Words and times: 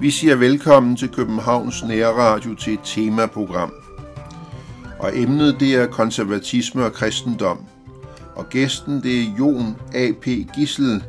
Vi 0.00 0.10
siger 0.10 0.36
velkommen 0.36 0.96
til 0.96 1.08
Københavns 1.08 1.84
Nærradio 1.84 2.54
til 2.54 2.74
et 2.74 2.80
temaprogram. 2.84 3.72
Og 4.98 5.18
emnet 5.18 5.56
det 5.60 5.74
er 5.74 5.86
konservatisme 5.86 6.84
og 6.84 6.92
kristendom. 6.92 7.66
Og 8.34 8.48
gæsten 8.48 9.02
det 9.02 9.20
er 9.20 9.34
Jon 9.38 9.76
A.P. 9.94 10.26
Gissel, 10.54 11.04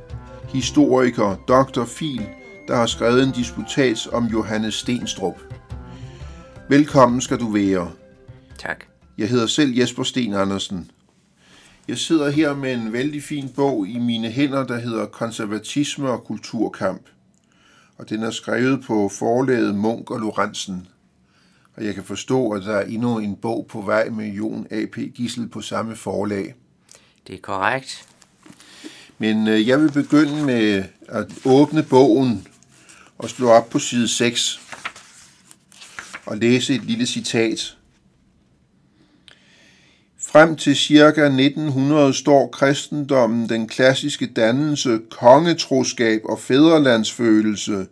historiker, 0.49 1.35
Dr. 1.47 1.85
Fil, 1.85 2.27
der 2.67 2.75
har 2.75 2.85
skrevet 2.85 3.23
en 3.23 3.31
disputats 3.31 4.07
om 4.07 4.25
Johannes 4.25 4.73
Stenstrup. 4.73 5.56
Velkommen 6.69 7.21
skal 7.21 7.39
du 7.39 7.51
være. 7.51 7.91
Tak. 8.59 8.83
Jeg 9.17 9.29
hedder 9.29 9.47
selv 9.47 9.75
Jesper 9.75 10.03
Sten 10.03 10.33
Andersen. 10.33 10.91
Jeg 11.87 11.97
sidder 11.97 12.29
her 12.29 12.55
med 12.55 12.73
en 12.73 12.93
vældig 12.93 13.23
fin 13.23 13.49
bog 13.55 13.87
i 13.87 13.97
mine 13.97 14.29
hænder, 14.29 14.63
der 14.65 14.79
hedder 14.79 15.05
Konservatisme 15.05 16.09
og 16.09 16.23
kulturkamp– 16.23 17.01
og 17.97 18.09
den 18.09 18.23
er 18.23 18.31
skrevet 18.31 18.83
på 18.83 19.09
forlaget 19.09 19.75
Munk 19.75 20.11
og 20.11 20.19
Lorentzen. 20.19 20.87
Og 21.77 21.85
jeg 21.85 21.95
kan 21.95 22.03
forstå, 22.03 22.51
at 22.51 22.63
der 22.63 22.75
er 22.75 22.85
endnu 22.85 23.19
en 23.19 23.35
bog 23.35 23.65
på 23.69 23.81
vej 23.81 24.09
med 24.09 24.25
Jon 24.25 24.67
A.P. 24.71 24.97
Gissel 25.15 25.47
på 25.47 25.61
samme 25.61 25.95
forlag. 25.95 26.55
Det 27.27 27.35
er 27.35 27.39
korrekt. 27.41 28.07
Men 29.17 29.47
øh, 29.47 29.67
jeg 29.67 29.81
vil 29.81 29.91
begynde 29.91 30.45
med 30.45 30.83
at 31.07 31.27
åbne 31.45 31.83
bogen 31.83 32.47
og 33.17 33.29
slå 33.29 33.49
op 33.49 33.69
på 33.69 33.79
side 33.79 34.07
6 34.07 34.66
og 36.27 36.37
læse 36.37 36.75
et 36.75 36.83
lille 36.83 37.05
citat. 37.05 37.77
Frem 40.19 40.55
til 40.55 40.75
ca. 40.75 41.23
1900 41.25 42.13
står 42.13 42.47
kristendommen 42.47 43.49
den 43.49 43.67
klassiske 43.67 44.25
dannelse, 44.25 44.99
kongetroskab 45.09 46.21
og 46.25 46.39
fædrelandsfølelse 46.39 47.87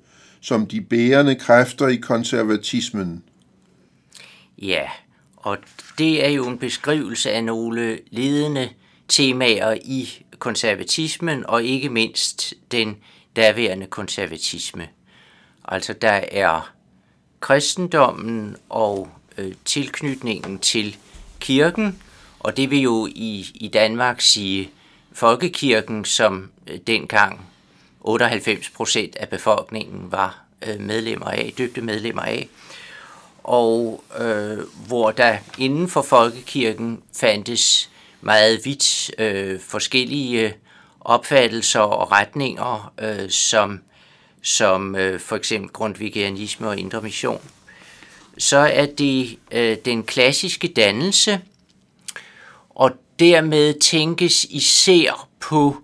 som 0.45 0.65
de 0.65 0.81
bærende 0.81 1.35
kræfter 1.35 1.87
i 1.87 1.95
konservatismen. 1.95 3.23
Ja, 4.61 4.83
og 5.37 5.57
det 5.97 6.25
er 6.25 6.29
jo 6.29 6.47
en 6.47 6.57
beskrivelse 6.57 7.31
af 7.31 7.43
nogle 7.43 7.99
ledende 8.11 8.69
temaer 9.07 9.73
i 9.85 10.25
konservatismen, 10.39 11.45
og 11.45 11.63
ikke 11.63 11.89
mindst 11.89 12.53
den 12.71 12.97
daværende 13.35 13.85
konservatisme. 13.85 14.87
Altså 15.67 15.93
der 15.93 16.21
er 16.31 16.74
kristendommen 17.45 18.55
og 18.69 19.09
øh, 19.37 19.53
tilknytningen 19.65 20.59
til 20.59 20.97
kirken, 21.39 22.01
og 22.39 22.57
det 22.57 22.71
vil 22.71 22.79
jo 22.79 23.07
i, 23.07 23.45
i 23.55 23.67
Danmark 23.67 24.21
sige 24.21 24.69
folkekirken, 25.13 26.05
som 26.05 26.49
øh, 26.67 26.77
dengang 26.87 27.45
98 28.01 28.69
procent 28.69 29.15
af 29.15 29.29
befolkningen 29.29 30.11
var 30.11 30.43
øh, 30.67 30.79
medlemmer 30.79 31.25
af, 31.25 31.53
døbte 31.57 31.81
medlemmer 31.81 32.21
af, 32.21 32.47
og 33.43 34.03
øh, 34.19 34.59
hvor 34.87 35.11
der 35.11 35.37
inden 35.57 35.89
for 35.89 36.01
folkekirken 36.01 37.01
fandtes 37.15 37.89
meget 38.21 38.65
vidt 38.65 39.11
øh, 39.19 39.59
forskellige 39.59 40.53
opfattelser 41.01 41.79
og 41.79 42.11
retninger, 42.11 42.93
øh, 42.99 43.29
som, 43.29 43.79
som 44.45 44.95
øh, 44.95 45.19
for 45.19 45.35
eksempel 45.35 45.69
grundvigianisme 45.69 46.67
og 46.67 46.77
indre 46.77 47.01
mission. 47.01 47.41
Så 48.37 48.57
er 48.57 48.85
det 48.85 49.37
øh, 49.51 49.77
den 49.85 50.03
klassiske 50.03 50.67
dannelse, 50.67 51.41
og 52.69 52.91
dermed 53.19 53.79
tænkes 53.79 54.43
især 54.43 55.27
på 55.39 55.77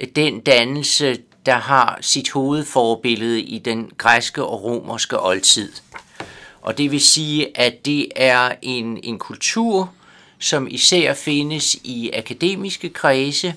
øh, 0.00 0.08
den 0.16 0.40
dannelse, 0.40 1.18
der 1.46 1.54
har 1.56 1.98
sit 2.00 2.30
hovedforbillede 2.30 3.40
i 3.40 3.58
den 3.58 3.90
græske 3.98 4.44
og 4.44 4.62
romerske 4.62 5.20
oldtid. 5.20 5.72
Og 6.60 6.78
det 6.78 6.90
vil 6.90 7.00
sige, 7.00 7.58
at 7.58 7.84
det 7.84 8.08
er 8.16 8.54
en, 8.62 9.00
en 9.02 9.18
kultur, 9.18 9.92
som 10.38 10.68
især 10.70 11.14
findes 11.14 11.74
i 11.74 12.10
akademiske 12.14 12.88
kredse, 12.88 13.54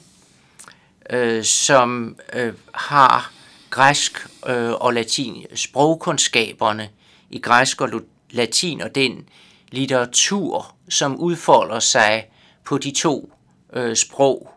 øh, 1.09 1.44
som 1.44 2.16
øh, 2.34 2.53
har 2.74 3.31
græsk 3.74 4.28
øh, 4.48 4.72
og 4.72 4.94
latin 4.94 5.46
sprogkundskaberne 5.56 6.90
i 7.30 7.40
græsk 7.40 7.82
og 7.82 7.90
latin 8.32 8.82
og 8.82 8.96
den 8.96 9.30
litteratur, 9.72 10.76
som 10.90 11.20
udfolder 11.20 11.80
sig 11.80 12.26
på 12.66 12.78
de 12.78 12.92
to 12.92 13.34
øh, 13.74 13.96
sprog 13.96 14.50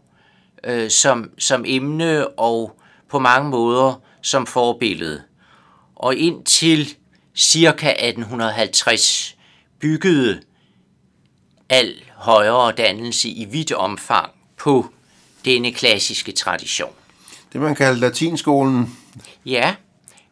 øh, 0.65 0.91
som, 0.91 1.31
som 1.38 1.65
emne 1.66 2.28
og 2.28 2.81
på 3.09 3.19
mange 3.19 3.50
måder 3.50 4.00
som 4.22 4.47
forbillede. 4.47 5.22
Og 5.94 6.16
indtil 6.16 6.94
cirka 7.34 7.91
1850 7.91 9.37
byggede 9.81 10.41
al 11.69 11.94
højere 12.15 12.72
dannelse 12.72 13.28
i 13.28 13.44
vidt 13.44 13.72
omfang 13.72 14.31
på 14.56 14.87
denne 15.44 15.72
klassiske 15.72 16.33
tradition. 16.33 16.93
Det 17.53 17.60
man 17.60 17.75
kalder 17.75 18.00
latinskolen. 18.00 18.97
Ja, 19.46 19.74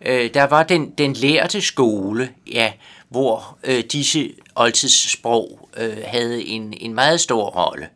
øh, 0.00 0.34
der 0.34 0.44
var 0.44 0.62
den, 0.62 0.90
den 0.90 1.12
lærte 1.12 1.60
skole, 1.60 2.30
ja, 2.52 2.72
hvor 3.08 3.58
øh, 3.64 3.84
disse 3.92 4.34
oldtidssprog 4.54 5.68
øh, 5.76 5.96
havde 6.04 6.44
en, 6.44 6.74
en 6.76 6.94
meget 6.94 7.20
stor 7.20 7.50
rolle. 7.50 7.88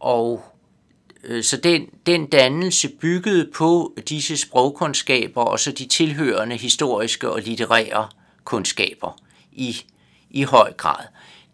Og 0.00 0.44
øh, 1.24 1.44
så 1.44 1.56
den, 1.56 1.86
den 2.06 2.26
dannelse 2.26 2.88
byggede 2.88 3.50
på 3.54 3.96
disse 4.08 4.36
sprogkundskaber 4.36 5.42
og 5.42 5.60
så 5.60 5.72
de 5.72 5.86
tilhørende 5.86 6.56
historiske 6.56 7.30
og 7.30 7.40
litterære 7.40 8.08
kundskaber 8.44 9.20
i, 9.52 9.76
i 10.30 10.42
høj 10.42 10.72
grad. 10.72 11.04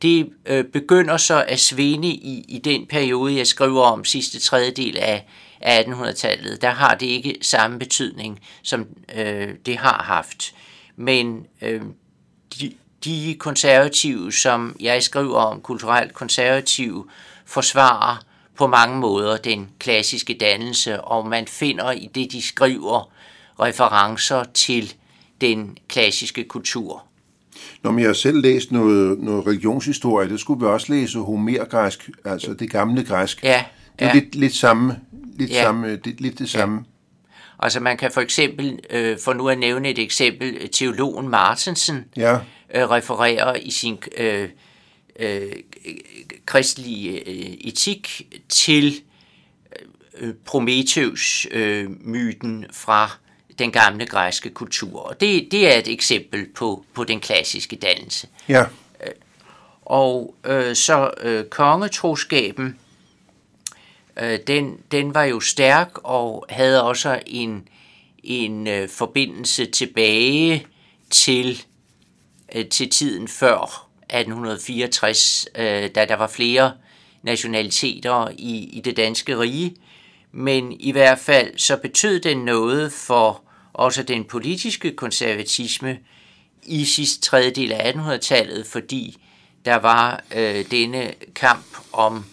Det 0.02 0.32
øh, 0.46 0.64
begynder 0.64 1.16
så 1.16 1.44
at 1.48 1.60
svinde 1.60 2.08
i, 2.08 2.44
i 2.48 2.58
den 2.58 2.86
periode, 2.86 3.36
jeg 3.36 3.46
skriver 3.46 3.82
om 3.82 4.04
sidste 4.04 4.40
tredjedel 4.40 4.96
af, 4.96 5.26
af 5.60 5.82
1800-tallet. 5.82 6.62
Der 6.62 6.70
har 6.70 6.94
det 6.94 7.06
ikke 7.06 7.38
samme 7.42 7.78
betydning, 7.78 8.40
som 8.62 8.86
øh, 9.16 9.48
det 9.66 9.76
har 9.76 10.02
haft. 10.02 10.54
Men 10.96 11.46
øh, 11.62 11.82
de, 12.60 12.72
de 13.04 13.36
konservative, 13.38 14.32
som 14.32 14.76
jeg 14.80 15.02
skriver 15.02 15.36
om, 15.36 15.60
kulturelt 15.60 16.14
konservative, 16.14 17.04
forsvarer 17.46 18.24
på 18.56 18.66
mange 18.66 18.98
måder 18.98 19.36
den 19.36 19.68
klassiske 19.78 20.36
dannelse, 20.40 21.00
og 21.00 21.28
man 21.28 21.46
finder 21.46 21.90
i 21.90 22.10
det, 22.14 22.32
de 22.32 22.42
skriver, 22.42 23.12
referencer 23.60 24.44
til 24.54 24.94
den 25.40 25.76
klassiske 25.88 26.44
kultur. 26.44 27.04
Når 27.82 27.98
jeg 27.98 28.08
har 28.08 28.12
selv 28.12 28.42
læst 28.42 28.72
noget, 28.72 29.18
noget 29.18 29.46
religionshistorie, 29.46 30.28
det 30.28 30.40
skulle 30.40 30.60
vi 30.60 30.66
også 30.66 30.92
læse 30.92 31.18
homergræsk, 31.18 32.10
altså 32.24 32.54
det 32.54 32.70
gamle 32.70 33.04
græsk. 33.04 33.44
Ja, 33.44 33.64
det 33.98 34.04
er 34.04 34.08
ja. 34.08 34.14
lidt, 34.14 34.34
lidt 34.34 34.54
samme, 34.54 34.96
lidt, 35.40 35.50
Ja. 35.50 35.62
samme, 35.62 35.96
det, 35.96 36.20
lidt 36.20 36.38
det 36.38 36.50
samme. 36.50 36.84
Altså 37.58 37.80
man 37.80 37.96
kan 37.96 38.12
for 38.12 38.20
eksempel, 38.20 38.78
øh, 38.90 39.18
for 39.24 39.32
nu 39.32 39.48
at 39.48 39.58
nævne 39.58 39.88
et 39.88 39.98
eksempel, 39.98 40.68
teologen 40.68 41.28
Martensen 41.28 42.04
Ja, 42.16 42.34
øh, 42.74 42.90
refererer 42.90 43.54
i 43.54 43.70
sin 43.70 43.98
øh, 44.18 44.48
øh, 45.18 45.52
kristelige 46.46 47.28
øh, 47.28 47.34
etik 47.60 48.26
til 48.48 49.00
øh, 50.18 50.34
Prometheus-myten 50.44 52.66
fra 52.72 53.10
den 53.58 53.72
gamle 53.72 54.06
græske 54.06 54.50
kultur. 54.50 55.00
Og 55.00 55.20
det, 55.20 55.48
det 55.50 55.74
er 55.74 55.78
et 55.78 55.88
eksempel 55.88 56.46
på, 56.54 56.84
på 56.94 57.04
den 57.04 57.20
klassiske 57.20 57.76
dannelse. 57.76 58.28
ja, 58.48 58.64
Og 59.82 60.34
øh, 60.44 60.76
så 60.76 61.10
øh, 61.20 61.44
kongetroskaben, 61.44 62.78
øh, 64.20 64.38
den, 64.46 64.78
den 64.92 65.14
var 65.14 65.24
jo 65.24 65.40
stærk 65.40 65.90
og 65.94 66.46
havde 66.48 66.82
også 66.82 67.20
en, 67.26 67.68
en 68.24 68.66
øh, 68.66 68.88
forbindelse 68.88 69.66
tilbage 69.66 70.66
til, 71.10 71.62
øh, 72.54 72.66
til 72.66 72.90
tiden 72.90 73.28
før 73.28 73.86
1864, 74.02 75.46
øh, 75.54 75.90
da 75.94 76.04
der 76.04 76.16
var 76.16 76.26
flere 76.26 76.72
nationaliteter 77.22 78.28
i, 78.38 78.68
i 78.72 78.80
det 78.80 78.96
danske 78.96 79.38
rige. 79.38 79.76
Men 80.32 80.72
i 80.80 80.92
hvert 80.92 81.18
fald 81.18 81.58
så 81.58 81.76
betød 81.76 82.20
den 82.20 82.38
noget 82.38 82.92
for 82.92 83.42
også 83.72 84.02
den 84.02 84.24
politiske 84.24 84.96
konservatisme 84.96 85.98
i 86.62 86.84
sidste 86.84 87.20
tredjedel 87.20 87.72
af 87.72 87.92
1800-tallet, 87.92 88.66
fordi 88.66 89.22
der 89.64 89.76
var 89.76 90.24
øh, 90.34 90.64
denne 90.70 91.14
kamp 91.34 91.66
om 91.92 92.24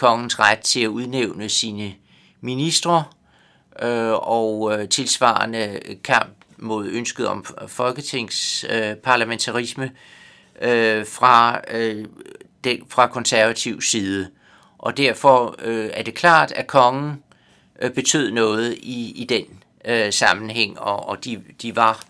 kongens 0.00 0.38
ret 0.38 0.58
til 0.58 0.80
at 0.80 0.88
udnævne 0.88 1.48
sine 1.48 1.94
ministre, 2.40 3.04
øh, 3.82 4.12
og 4.12 4.72
øh, 4.72 4.88
tilsvarende 4.88 5.80
kamp 6.04 6.36
mod 6.56 6.86
ønsket 6.86 7.26
om 7.26 7.44
folketingsparlamentarisme, 7.66 9.90
øh, 10.62 11.06
fra, 11.06 11.60
øh, 11.70 12.04
det, 12.64 12.80
fra 12.88 13.06
konservativ 13.06 13.82
side. 13.82 14.30
Og 14.78 14.96
derfor 14.96 15.54
øh, 15.62 15.90
er 15.92 16.02
det 16.02 16.14
klart, 16.14 16.52
at 16.52 16.66
kongen 16.66 17.22
øh, 17.82 17.90
betød 17.90 18.30
noget 18.30 18.78
i, 18.82 19.22
i 19.22 19.24
den 19.24 19.44
øh, 19.84 20.12
sammenhæng, 20.12 20.78
og, 20.78 21.08
og 21.08 21.24
de, 21.24 21.42
de 21.62 21.76
var 21.76 22.02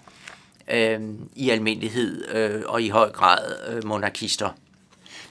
øh, 0.73 1.01
i 1.37 1.51
almindelighed 1.51 2.35
øh, 2.35 2.63
og 2.67 2.83
i 2.83 2.89
høj 2.89 3.11
grad 3.11 3.53
øh, 3.69 3.85
monarkister. 3.85 4.51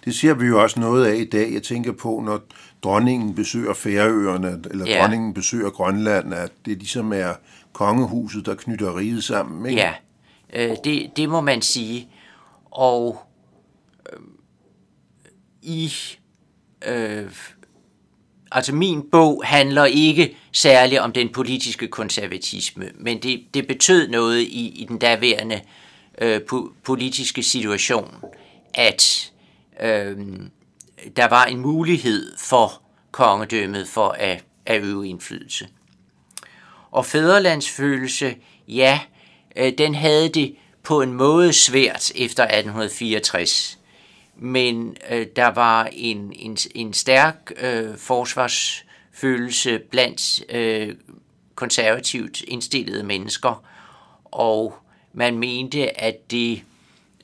Det 0.10 0.18
ser 0.18 0.34
vi 0.34 0.46
jo 0.46 0.62
også 0.62 0.80
noget 0.80 1.06
af 1.06 1.16
i 1.16 1.26
dag. 1.26 1.54
Jeg 1.54 1.64
tænker 1.64 1.92
på, 1.92 2.22
når 2.26 2.42
dronningen 2.84 3.36
besøger 3.36 3.74
Færøerne, 3.74 4.62
eller 4.72 4.86
ja. 4.86 5.00
dronningen 5.00 5.34
besøger 5.34 5.70
Grønland, 5.70 6.34
at 6.34 6.52
det 6.66 6.78
ligesom 6.78 7.14
er 7.14 7.34
kongehuset, 7.74 8.46
der 8.46 8.56
knytter 8.56 8.98
riget 8.98 9.24
sammen. 9.24 9.70
Ikke? 9.70 9.82
Ja, 9.82 9.94
øh, 10.54 10.76
det, 10.84 11.12
det 11.16 11.30
må 11.30 11.42
man 11.42 11.62
sige. 11.62 12.10
Og 12.72 13.22
øh, 14.14 14.20
i... 15.62 15.94
Øh, 16.88 17.32
altså 18.52 18.76
min 18.76 19.02
bog 19.12 19.42
handler 19.46 19.86
ikke 19.86 20.38
særlig 20.52 21.02
om 21.02 21.12
den 21.12 21.30
politiske 21.30 21.88
konservatisme, 21.88 22.90
men 22.96 23.22
det, 23.22 23.44
det 23.54 23.68
betød 23.68 24.08
noget 24.08 24.42
i, 24.42 24.82
i 24.82 24.86
den 24.90 24.98
daværende 24.98 25.62
øh, 26.22 26.42
po- 26.54 26.74
politiske 26.84 27.44
situation, 27.44 28.16
at 28.74 29.32
øh, 29.82 30.18
der 31.16 31.28
var 31.28 31.46
en 31.46 31.60
mulighed 31.60 32.38
for 32.38 32.82
kongedømmet 33.12 33.88
for 33.88 34.10
at, 34.10 34.44
at 34.66 34.82
øve 34.84 35.08
indflydelse. 35.08 35.68
Og 36.92 37.06
fædrelandsfølelse, 37.06 38.36
ja, 38.68 39.00
øh, 39.56 39.74
den 39.78 39.96
havde 39.96 40.30
det 40.30 40.56
på 40.84 41.02
en 41.02 41.14
måde 41.14 41.54
svært 41.54 42.12
efter 42.16 42.44
1864. 42.44 43.80
Men 44.36 44.98
øh, 45.10 45.28
der 45.36 45.48
var 45.48 45.90
en, 45.92 46.34
en, 46.36 46.58
en 46.76 46.94
stærk 46.94 47.52
øh, 47.62 47.98
forsvarsfølelse 47.98 49.80
blandt 49.80 50.44
øh, 50.50 50.96
konservativt 51.56 52.42
indstillede 52.42 53.04
mennesker, 53.04 53.64
og 54.26 54.74
man 55.14 55.38
mente, 55.38 56.02
at 56.02 56.32
det 56.32 56.64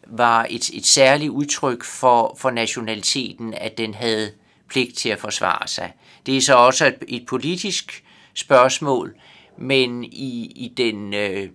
var 0.07 0.47
et, 0.49 0.69
et 0.69 0.85
særligt 0.85 1.29
udtryk 1.29 1.83
for, 1.83 2.35
for 2.39 2.51
nationaliteten, 2.51 3.53
at 3.53 3.77
den 3.77 3.93
havde 3.93 4.31
pligt 4.69 4.97
til 4.97 5.09
at 5.09 5.19
forsvare 5.19 5.67
sig. 5.67 5.93
Det 6.25 6.37
er 6.37 6.41
så 6.41 6.55
også 6.55 6.85
et, 6.85 7.03
et 7.07 7.25
politisk 7.25 8.03
spørgsmål, 8.33 9.15
men 9.57 10.03
i, 10.03 10.51
i 10.55 10.73
den 10.77 11.13
øh, 11.13 11.49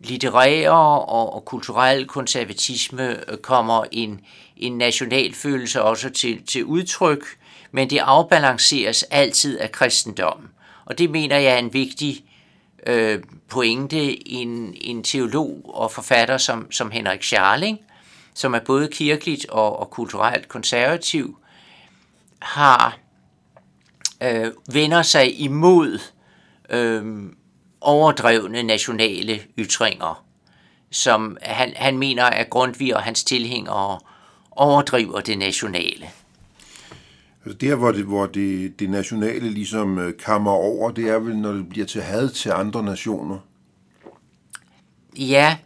litterære 0.00 0.70
og, 1.08 1.34
og 1.34 1.44
kulturelle 1.44 2.04
konservatisme 2.04 3.30
øh, 3.30 3.38
kommer 3.38 3.84
en, 3.92 4.20
en 4.56 4.78
nationalfølelse 4.78 5.82
også 5.82 6.10
til, 6.10 6.46
til 6.46 6.64
udtryk, 6.64 7.24
men 7.72 7.90
det 7.90 7.98
afbalanceres 7.98 9.02
altid 9.02 9.58
af 9.58 9.72
kristendommen. 9.72 10.48
Og 10.84 10.98
det 10.98 11.10
mener 11.10 11.38
jeg 11.38 11.52
er 11.52 11.58
en 11.58 11.72
vigtig 11.72 12.24
øh, 12.86 13.22
pointe. 13.48 14.28
En, 14.28 14.74
en 14.80 15.02
teolog 15.02 15.70
og 15.74 15.92
forfatter 15.92 16.38
som, 16.38 16.72
som 16.72 16.90
Henrik 16.90 17.22
Scharling, 17.22 17.80
som 18.36 18.54
er 18.54 18.58
både 18.58 18.88
kirkeligt 18.88 19.46
og, 19.48 19.78
og 19.78 19.90
kulturelt 19.90 20.48
konservativ, 20.48 21.38
har 22.38 22.98
øh, 24.22 24.52
vender 24.72 25.02
sig 25.02 25.40
imod 25.40 25.98
øh, 26.70 27.22
overdrevne 27.80 28.62
nationale 28.62 29.40
ytringer, 29.58 30.24
som 30.90 31.36
han, 31.42 31.72
han 31.76 31.98
mener, 31.98 32.24
at 32.24 32.50
Grundtvig 32.50 32.96
og 32.96 33.02
hans 33.02 33.24
tilhængere 33.24 33.98
overdriver 34.50 35.20
det 35.20 35.38
nationale. 35.38 36.06
Altså 37.44 37.58
der, 37.58 37.74
hvor 37.74 37.92
det, 37.92 38.04
hvor 38.04 38.26
det, 38.26 38.80
det 38.80 38.90
nationale 38.90 39.50
ligesom 39.50 39.98
øh, 39.98 40.12
kammer 40.24 40.50
over, 40.50 40.90
det 40.90 41.08
er 41.08 41.18
vel, 41.18 41.36
når 41.36 41.52
det 41.52 41.68
bliver 41.68 41.86
til 41.86 42.02
had 42.02 42.28
til 42.28 42.50
andre 42.50 42.82
nationer? 42.82 43.38
Ja, 45.18 45.56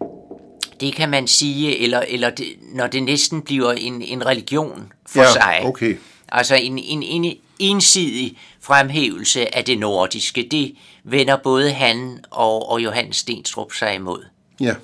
det 0.80 0.94
kan 0.94 1.10
man 1.10 1.26
sige, 1.26 1.78
eller, 1.78 2.00
eller 2.08 2.30
det, 2.30 2.46
når 2.72 2.86
det 2.86 3.02
næsten 3.02 3.42
bliver 3.42 3.72
en, 3.72 4.02
en 4.02 4.26
religion 4.26 4.92
for 5.06 5.22
ja, 5.22 5.32
sig. 5.32 5.60
okay. 5.64 5.96
Altså 6.28 6.54
en, 6.54 6.78
en, 6.78 7.02
en 7.02 7.36
ensidig 7.58 8.38
fremhævelse 8.60 9.56
af 9.56 9.64
det 9.64 9.78
nordiske, 9.78 10.48
det 10.50 10.74
vender 11.04 11.36
både 11.36 11.72
han 11.72 12.18
og, 12.30 12.70
og 12.70 12.84
Johannes 12.84 13.16
Stenstrup 13.16 13.72
sig 13.72 13.94
imod. 13.94 14.24
Ja. 14.60 14.74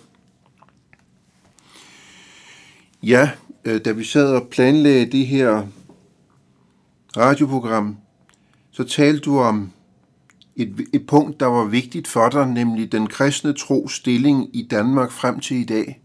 Ja, 3.02 3.31
øh, 3.64 3.81
da 3.84 3.92
vi 3.92 4.04
sad 4.04 4.34
og 4.34 4.49
planlagde 4.49 5.12
det 5.12 5.26
her 5.26 5.66
radioprogram, 7.16 7.96
så 8.72 8.84
talte 8.84 9.20
du 9.20 9.38
om 9.38 9.72
et, 10.56 10.87
et 10.93 11.06
punkt, 11.06 11.41
der 11.41 11.47
var 11.47 11.64
vigtigt 11.64 12.08
for 12.08 12.29
dig, 12.29 12.47
nemlig 12.47 12.93
den 12.93 13.06
kristne 13.06 13.55
tro 13.55 13.88
stilling 13.88 14.56
i 14.56 14.62
Danmark 14.62 15.12
frem 15.12 15.41
til 15.41 15.56
i 15.56 15.64
dag. 15.64 16.00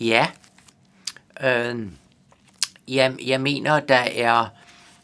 Ja. 0.00 0.26
Øh, 1.44 1.86
jeg, 2.88 3.14
jeg 3.26 3.40
mener, 3.40 3.80
der 3.80 4.04
er, 4.16 4.46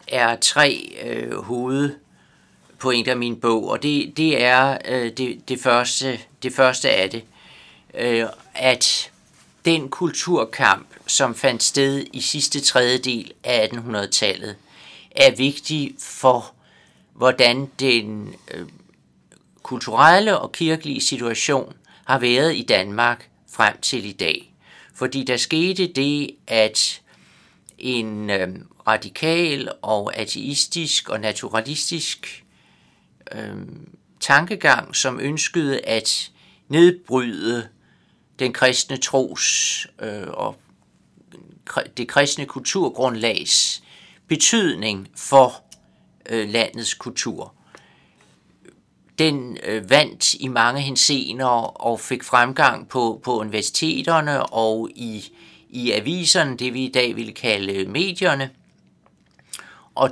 er 0.09 0.37
tre 0.37 0.97
øh, 1.05 1.35
hovedpointer 1.35 3.13
i 3.13 3.19
min 3.19 3.37
bog, 3.37 3.69
og 3.69 3.83
det, 3.83 4.17
det 4.17 4.43
er 4.43 4.79
øh, 4.89 5.13
det, 5.17 5.49
det, 5.49 5.61
første, 5.61 6.19
det 6.43 6.53
første 6.53 6.91
af 6.91 7.11
det, 7.11 7.25
øh, 7.95 8.25
at 8.55 9.11
den 9.65 9.89
kulturkamp, 9.89 10.87
som 11.07 11.35
fandt 11.35 11.63
sted 11.63 12.05
i 12.13 12.21
sidste 12.21 12.61
tredjedel 12.61 13.33
af 13.45 13.69
1800-tallet, 13.73 14.57
er 15.11 15.37
vigtig 15.37 15.95
for, 15.99 16.55
hvordan 17.19 17.71
den 17.81 18.35
øh, 18.55 18.67
kulturelle 19.63 20.39
og 20.39 20.53
kirkelige 20.53 21.01
situation 21.01 21.77
har 22.05 22.19
været 22.19 22.57
i 22.57 22.63
Danmark 22.63 23.31
frem 23.51 23.81
til 23.81 24.05
i 24.05 24.13
dag. 24.13 24.55
Fordi 24.95 25.25
der 25.25 25.37
skete 25.37 25.87
det, 25.87 26.31
at 26.47 27.03
en 27.79 28.31
øh, 28.31 28.49
radikal 28.87 29.73
og 29.83 30.17
ateistisk 30.17 31.09
og 31.09 31.21
naturalistisk 31.21 32.45
øh, 33.33 33.57
tankegang, 34.21 34.97
som 34.97 35.21
ønskede 35.21 35.81
at 35.81 36.31
nedbryde 36.69 37.69
den 38.39 38.53
kristne 38.53 38.97
tros 38.97 39.87
øh, 40.01 40.29
og 40.29 40.57
det 41.97 42.09
kristne 42.09 42.47
kulturgrundlags 42.47 43.83
betydning 44.29 45.09
for 45.17 45.68
øh, 46.29 46.49
landets 46.49 46.95
kultur. 46.95 47.55
Den 49.19 49.59
øh, 49.63 49.91
vandt 49.91 50.35
i 50.35 50.49
mange 50.49 50.81
hensener 50.81 51.47
og 51.81 52.01
fik 52.01 52.25
fremgang 52.25 52.89
på, 52.89 53.21
på 53.25 53.39
universiteterne 53.39 54.47
og 54.47 54.91
i, 54.95 55.33
i 55.71 55.93
aviserne, 55.93 56.57
det 56.57 56.75
vi 56.75 56.85
i 56.85 56.93
dag 56.93 57.17
vil 57.17 57.35
kalde 57.35 57.89
medierne, 57.89 58.51
og 59.95 60.11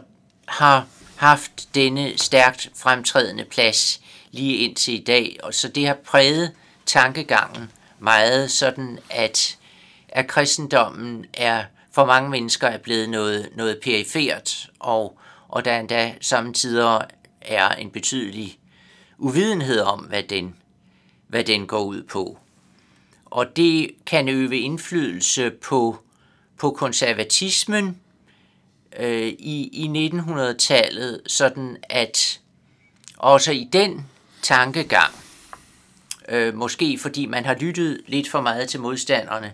har 0.49 0.87
haft 1.17 1.75
denne 1.75 2.19
stærkt 2.19 2.71
fremtrædende 2.77 3.45
plads 3.45 4.01
lige 4.31 4.57
indtil 4.57 4.95
i 4.95 5.05
dag. 5.05 5.37
Og 5.43 5.55
så 5.55 5.69
det 5.69 5.87
har 5.87 5.97
præget 6.05 6.53
tankegangen 6.87 7.73
meget 7.99 8.51
sådan, 8.51 8.99
at, 9.11 9.59
at 10.09 10.27
kristendommen 10.27 11.27
er 11.35 11.65
for 11.93 12.05
mange 12.05 12.31
mennesker 12.31 12.69
er 12.69 12.79
blevet 12.79 13.09
noget, 13.09 13.49
noget 13.57 13.79
perifert, 13.83 14.71
og, 14.79 15.19
og 15.49 15.65
der 15.65 15.81
endda 15.81 16.15
samtidig 16.21 17.01
er 17.41 17.69
en 17.69 17.91
betydelig 17.91 18.59
uvidenhed 19.19 19.81
om, 19.81 20.01
hvad 20.01 20.23
den, 20.23 20.57
hvad 21.29 21.45
den 21.45 21.67
går 21.67 21.85
ud 21.85 22.03
på. 22.03 22.39
Og 23.25 23.57
det 23.57 23.91
kan 24.07 24.29
øve 24.29 24.59
indflydelse 24.59 25.51
på, 25.51 25.99
på 26.59 26.71
konservatismen 26.71 28.01
øh, 28.99 29.27
i, 29.27 29.69
i 29.73 30.09
1900-tallet, 30.09 31.21
sådan 31.27 31.77
at 31.83 32.41
også 33.17 33.53
i 33.53 33.69
den 33.73 34.07
tankegang, 34.43 35.15
øh, 36.29 36.55
måske 36.55 36.99
fordi 36.99 37.27
man 37.27 37.45
har 37.45 37.55
lyttet 37.55 38.01
lidt 38.07 38.31
for 38.31 38.41
meget 38.41 38.69
til 38.69 38.81
modstanderne, 38.81 39.53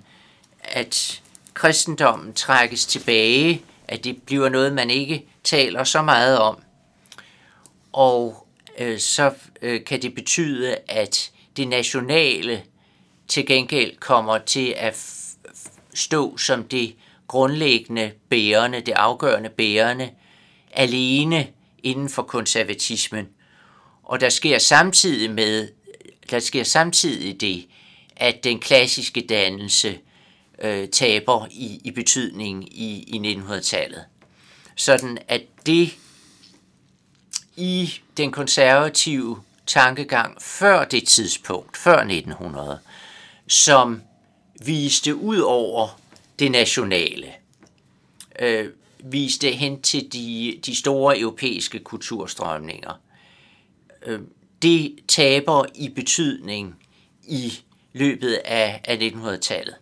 at 0.61 1.23
kristendommen 1.55 2.33
trækkes 2.33 2.87
tilbage, 2.87 3.63
at 3.89 4.05
det 4.05 4.23
bliver 4.23 4.49
noget, 4.49 4.73
man 4.73 4.91
ikke 4.91 5.27
taler 5.45 5.85
så 5.85 6.03
meget 6.03 6.39
om. 6.39 6.63
Og 7.93 8.47
øh, 8.79 8.99
så 8.99 9.35
øh, 9.63 9.85
kan 9.85 10.03
det 10.03 10.15
betyde, 10.15 10.77
at 10.89 11.31
det 11.57 11.69
nationale 11.69 12.63
til 13.29 13.47
gengæld 13.47 13.97
kommer 13.97 14.39
til 14.39 14.75
at 14.77 14.97
stå 15.95 16.37
som 16.37 16.65
det 16.65 16.97
grundlæggende 17.29 18.13
bærende, 18.29 18.81
det 18.81 18.93
afgørende 18.93 19.49
bærende, 19.49 20.11
alene 20.73 21.49
inden 21.83 22.09
for 22.09 22.23
konservatismen. 22.23 23.29
Og 24.03 24.21
der 24.21 24.29
sker 24.29 24.59
samtidig 24.59 25.31
med, 25.31 25.69
der 26.31 26.39
sker 26.39 26.63
samtidig 26.63 27.41
det, 27.41 27.67
at 28.17 28.45
den 28.45 28.61
klassiske 28.61 29.27
dannelse 29.29 29.99
øh, 30.63 30.89
taber 30.89 31.47
i, 31.51 31.81
i 31.85 31.91
betydning 31.91 32.79
i, 32.79 33.05
i 33.07 33.35
1900-tallet. 33.35 34.05
Sådan 34.77 35.19
at 35.29 35.43
det 35.67 35.97
i 37.57 38.01
den 38.17 38.33
konservative 38.33 39.43
tankegang 39.67 40.43
før 40.43 40.85
det 40.85 41.09
tidspunkt, 41.09 41.77
før 41.77 41.99
1900, 41.99 42.79
som 43.49 44.03
viste 44.65 45.17
ud 45.17 45.39
over 45.39 46.01
det 46.39 46.51
nationale, 46.51 47.33
øh, 48.39 48.71
viste 49.05 49.51
hen 49.51 49.83
til 49.83 50.13
de, 50.13 50.61
de 50.67 50.77
store 50.77 51.19
europæiske 51.19 51.79
kulturstrømninger. 51.79 53.01
Øh, 54.07 54.21
det 54.63 54.99
taber 55.09 55.65
i 55.75 55.89
betydning 55.89 56.77
i 57.29 57.53
løbet 57.93 58.41
af, 58.45 58.81
af 58.85 58.97
1900-tallet. 58.97 59.75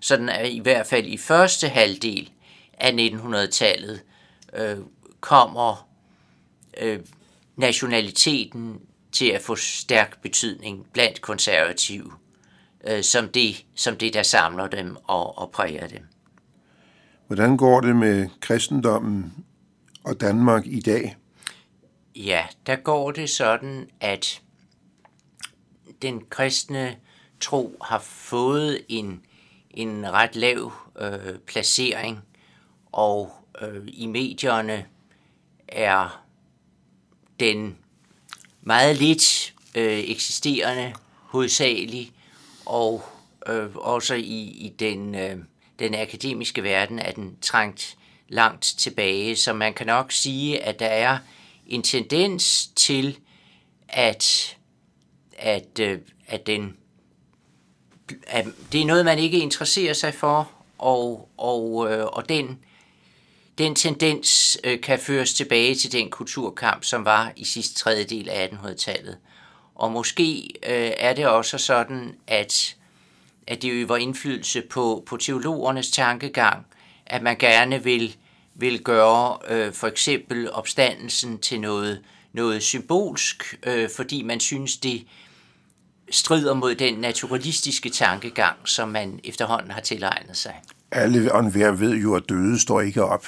Sådan 0.00 0.28
er 0.28 0.44
i 0.44 0.58
hvert 0.58 0.86
fald 0.86 1.06
i 1.06 1.16
første 1.16 1.68
halvdel 1.68 2.30
af 2.76 2.90
1900-tallet 2.90 4.02
øh, 4.54 4.76
kommer 5.20 5.88
øh, 6.80 7.00
nationaliteten 7.56 8.80
til 9.12 9.26
at 9.26 9.40
få 9.40 9.56
stærk 9.56 10.22
betydning 10.22 10.86
blandt 10.92 11.20
konservative, 11.20 12.12
øh, 12.86 13.02
som, 13.02 13.28
det, 13.28 13.64
som 13.74 13.96
det, 13.96 14.14
der 14.14 14.22
samler 14.22 14.66
dem 14.66 14.96
og, 15.04 15.38
og 15.38 15.50
præger 15.50 15.86
dem. 15.86 16.02
Hvordan 17.26 17.56
går 17.56 17.80
det 17.80 17.96
med 17.96 18.28
kristendommen 18.40 19.44
og 20.04 20.20
Danmark 20.20 20.66
i 20.66 20.80
dag? 20.80 21.16
Ja, 22.16 22.46
der 22.66 22.76
går 22.76 23.10
det 23.10 23.30
sådan, 23.30 23.88
at 24.00 24.42
den 26.02 26.24
kristne 26.30 26.96
tro 27.40 27.76
har 27.82 27.98
fået 27.98 28.80
en, 28.88 29.20
en 29.70 30.12
ret 30.12 30.36
lav 30.36 30.72
øh, 31.00 31.38
placering, 31.46 32.20
og 32.96 33.32
øh, 33.62 33.82
i 33.86 34.06
medierne 34.06 34.86
er 35.68 36.24
den 37.40 37.76
meget 38.62 38.96
lidt 38.96 39.54
øh, 39.74 39.98
eksisterende 39.98 40.92
hovedsageligt, 41.20 42.12
og 42.66 43.04
øh, 43.46 43.76
også 43.76 44.14
i, 44.14 44.40
i 44.40 44.74
den, 44.78 45.14
øh, 45.14 45.36
den 45.78 45.94
akademiske 45.94 46.62
verden 46.62 46.98
er 46.98 47.12
den 47.12 47.36
trængt 47.42 47.96
langt 48.28 48.64
tilbage, 48.78 49.36
så 49.36 49.52
man 49.52 49.74
kan 49.74 49.86
nok 49.86 50.12
sige, 50.12 50.62
at 50.62 50.78
der 50.78 50.86
er 50.86 51.18
en 51.66 51.82
tendens 51.82 52.66
til, 52.66 53.18
at, 53.88 54.56
at, 55.38 55.80
øh, 55.80 55.98
at 56.26 56.46
den 56.46 56.76
at 58.26 58.46
det 58.72 58.80
er 58.80 58.84
noget, 58.84 59.04
man 59.04 59.18
ikke 59.18 59.38
interesserer 59.38 59.94
sig 59.94 60.14
for, 60.14 60.50
og, 60.78 61.28
og, 61.36 61.92
øh, 61.92 62.06
og 62.06 62.28
den, 62.28 62.58
den 63.58 63.74
tendens 63.74 64.58
øh, 64.64 64.80
kan 64.80 64.98
føres 64.98 65.34
tilbage 65.34 65.74
til 65.74 65.92
den 65.92 66.10
kulturkamp, 66.10 66.84
som 66.84 67.04
var 67.04 67.32
i 67.36 67.44
sidste 67.44 67.74
tredjedel 67.74 68.28
af 68.28 68.48
1800-tallet. 68.48 69.16
Og 69.74 69.92
måske 69.92 70.50
øh, 70.66 70.90
er 70.98 71.12
det 71.12 71.26
også 71.26 71.58
sådan, 71.58 72.14
at, 72.26 72.76
at 73.46 73.62
det 73.62 73.72
øver 73.72 73.96
indflydelse 73.96 74.62
på, 74.70 75.04
på 75.06 75.16
teologernes 75.16 75.90
tankegang, 75.90 76.66
at 77.06 77.22
man 77.22 77.36
gerne 77.36 77.84
vil, 77.84 78.16
vil 78.54 78.82
gøre 78.82 79.38
øh, 79.48 79.72
for 79.72 79.86
eksempel 79.86 80.52
opstandelsen 80.52 81.38
til 81.38 81.60
noget, 81.60 82.02
noget 82.32 82.62
symbolsk, 82.62 83.58
øh, 83.66 83.88
fordi 83.96 84.22
man 84.22 84.40
synes, 84.40 84.76
det 84.76 85.06
strider 86.10 86.54
mod 86.54 86.74
den 86.74 86.94
naturalistiske 86.94 87.90
tankegang, 87.90 88.56
som 88.64 88.88
man 88.88 89.20
efterhånden 89.24 89.70
har 89.70 89.80
tilegnet 89.80 90.36
sig. 90.36 90.54
Alle 90.90 91.32
og 91.32 91.40
enhver 91.40 91.70
ved 91.70 91.94
jo, 91.94 92.14
at 92.14 92.22
døde 92.28 92.60
står 92.60 92.80
ikke 92.80 93.04
op. 93.04 93.26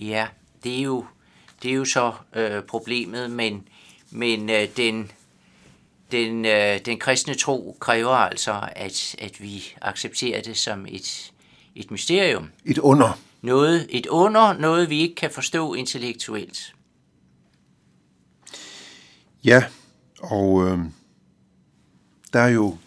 Ja, 0.00 0.26
det 0.64 0.78
er 0.78 0.82
jo, 0.82 1.04
det 1.62 1.70
er 1.70 1.74
jo 1.74 1.84
så 1.84 2.12
øh, 2.34 2.62
problemet, 2.62 3.30
men, 3.30 3.68
men 4.10 4.50
øh, 4.50 4.68
den, 4.76 5.12
den, 6.12 6.44
øh, 6.44 6.80
den 6.84 6.98
kristne 6.98 7.34
tro 7.34 7.76
kræver 7.80 8.14
altså, 8.14 8.68
at, 8.76 9.16
at 9.18 9.42
vi 9.42 9.74
accepterer 9.80 10.42
det 10.42 10.56
som 10.56 10.86
et, 10.88 11.32
et 11.74 11.90
mysterium. 11.90 12.50
Et 12.64 12.78
under. 12.78 13.18
Noget, 13.42 13.86
et 13.90 14.06
under, 14.06 14.52
noget 14.52 14.90
vi 14.90 15.00
ikke 15.00 15.14
kan 15.14 15.30
forstå 15.30 15.74
intellektuelt. 15.74 16.74
Ja, 19.44 19.64
og 20.20 20.66
øh, 20.66 20.78
der 22.32 22.40
er 22.40 22.48
jo 22.48 22.78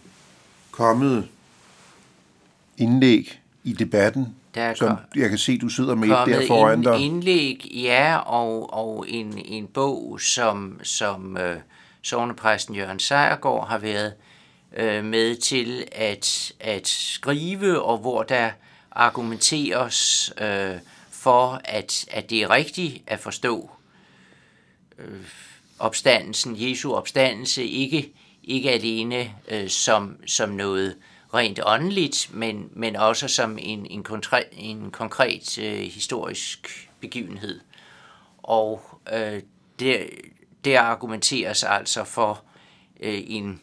kommet 0.71 1.27
indlæg 2.77 3.39
i 3.63 3.73
debatten, 3.73 4.35
Der 4.55 4.61
er 4.61 4.73
som 4.73 4.87
kom- 4.87 4.97
jeg 5.15 5.29
kan 5.29 5.37
se, 5.37 5.57
du 5.57 5.69
sidder 5.69 5.95
med 5.95 6.07
der 6.09 6.47
foran 6.47 6.79
en 6.79 6.83
dig. 6.83 6.99
indlæg, 6.99 7.71
ja, 7.75 8.17
og, 8.17 8.73
og 8.73 9.05
en, 9.07 9.41
en 9.45 9.67
bog, 9.67 10.19
som, 10.21 10.79
som 10.83 11.37
øh, 11.37 11.57
sovnepræsten 12.01 12.75
Jørgen 12.75 12.99
Sejergaard 12.99 13.67
har 13.67 13.77
været 13.77 14.13
øh, 14.77 15.03
med 15.05 15.35
til 15.35 15.83
at, 15.91 16.51
at 16.59 16.87
skrive, 16.87 17.81
og 17.81 17.97
hvor 17.97 18.23
der 18.23 18.49
argumenteres 18.91 20.33
øh, 20.41 20.75
for, 21.11 21.61
at, 21.65 22.05
at 22.11 22.29
det 22.29 22.41
er 22.41 22.49
rigtigt 22.49 23.01
at 23.07 23.19
forstå 23.19 23.69
øh, 24.99 25.19
opstandelsen, 25.79 26.55
Jesu 26.57 26.93
opstandelse, 26.93 27.63
ikke, 27.63 28.11
ikke 28.43 28.71
alene 28.71 29.31
øh, 29.51 29.69
som, 29.69 30.17
som 30.27 30.49
noget 30.49 30.95
rent 31.33 31.59
åndeligt, 31.65 32.29
men, 32.33 32.69
men 32.71 32.95
også 32.95 33.27
som 33.27 33.57
en, 33.61 33.85
en, 33.85 34.03
konkret, 34.03 34.45
en 34.51 34.91
konkret 34.91 35.57
øh, 35.57 35.79
historisk 35.79 36.89
begivenhed. 36.99 37.59
Og 38.37 38.99
øh, 39.13 39.41
der, 39.79 40.03
der 40.65 40.81
argumenteres 40.81 41.63
altså 41.63 42.03
for 42.03 42.43
øh, 42.99 43.21
en 43.27 43.61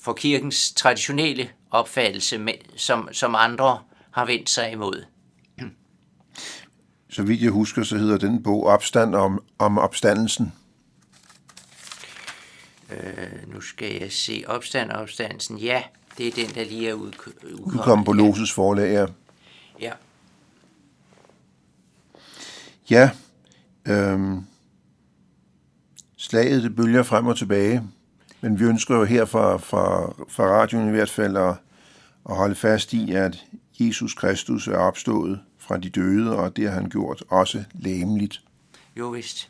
for 0.00 0.12
kirkens 0.12 0.72
traditionelle 0.72 1.50
opfattelse, 1.70 2.38
men- 2.38 2.54
som, 2.76 3.08
som 3.12 3.34
andre 3.34 3.82
har 4.10 4.24
vendt 4.24 4.50
sig 4.50 4.72
imod. 4.72 5.04
Så 7.10 7.22
vidt 7.22 7.42
jeg 7.42 7.50
husker, 7.50 7.82
så 7.82 7.98
hedder 7.98 8.18
den 8.18 8.42
bog 8.42 8.66
Opstand 8.66 9.14
om, 9.14 9.44
om 9.58 9.78
opstandelsen. 9.78 10.52
Øh, 12.90 13.54
nu 13.54 13.60
skal 13.60 14.00
jeg 14.00 14.12
se 14.12 14.44
opstand 14.46 14.90
og 14.90 15.00
opstandelsen. 15.00 15.58
Ja, 15.58 15.82
det 16.18 16.26
er 16.28 16.32
den, 16.46 16.54
der 16.54 16.64
lige 16.64 16.88
er 16.88 16.94
udk- 16.94 17.44
Udkom 17.60 18.04
på. 18.04 18.12
Loses 18.12 18.52
forlag, 18.52 18.92
ja. 18.92 19.06
Ja. 19.80 19.92
Ja, 22.90 23.10
øhm, 23.88 24.42
slaget 26.16 26.62
det 26.62 26.76
bølger 26.76 27.02
frem 27.02 27.26
og 27.26 27.36
tilbage, 27.36 27.82
men 28.40 28.60
vi 28.60 28.64
ønsker 28.64 28.96
jo 28.96 29.04
her 29.04 29.24
fra, 29.24 29.56
fra, 29.56 30.12
fra 30.28 30.44
radioen 30.44 30.88
i 30.88 30.90
hvert 30.90 31.10
fald 31.10 31.36
at, 31.36 31.54
at 32.30 32.36
holde 32.36 32.54
fast 32.54 32.92
i, 32.92 33.12
at 33.12 33.44
Jesus 33.80 34.14
Kristus 34.14 34.68
er 34.68 34.76
opstået 34.76 35.40
fra 35.58 35.76
de 35.76 35.88
døde, 35.90 36.36
og 36.36 36.56
det 36.56 36.64
har 36.68 36.74
han 36.74 36.88
gjort 36.90 37.24
også 37.28 37.64
læmeligt. 37.74 38.40
Jo 38.96 39.08
vist. 39.08 39.48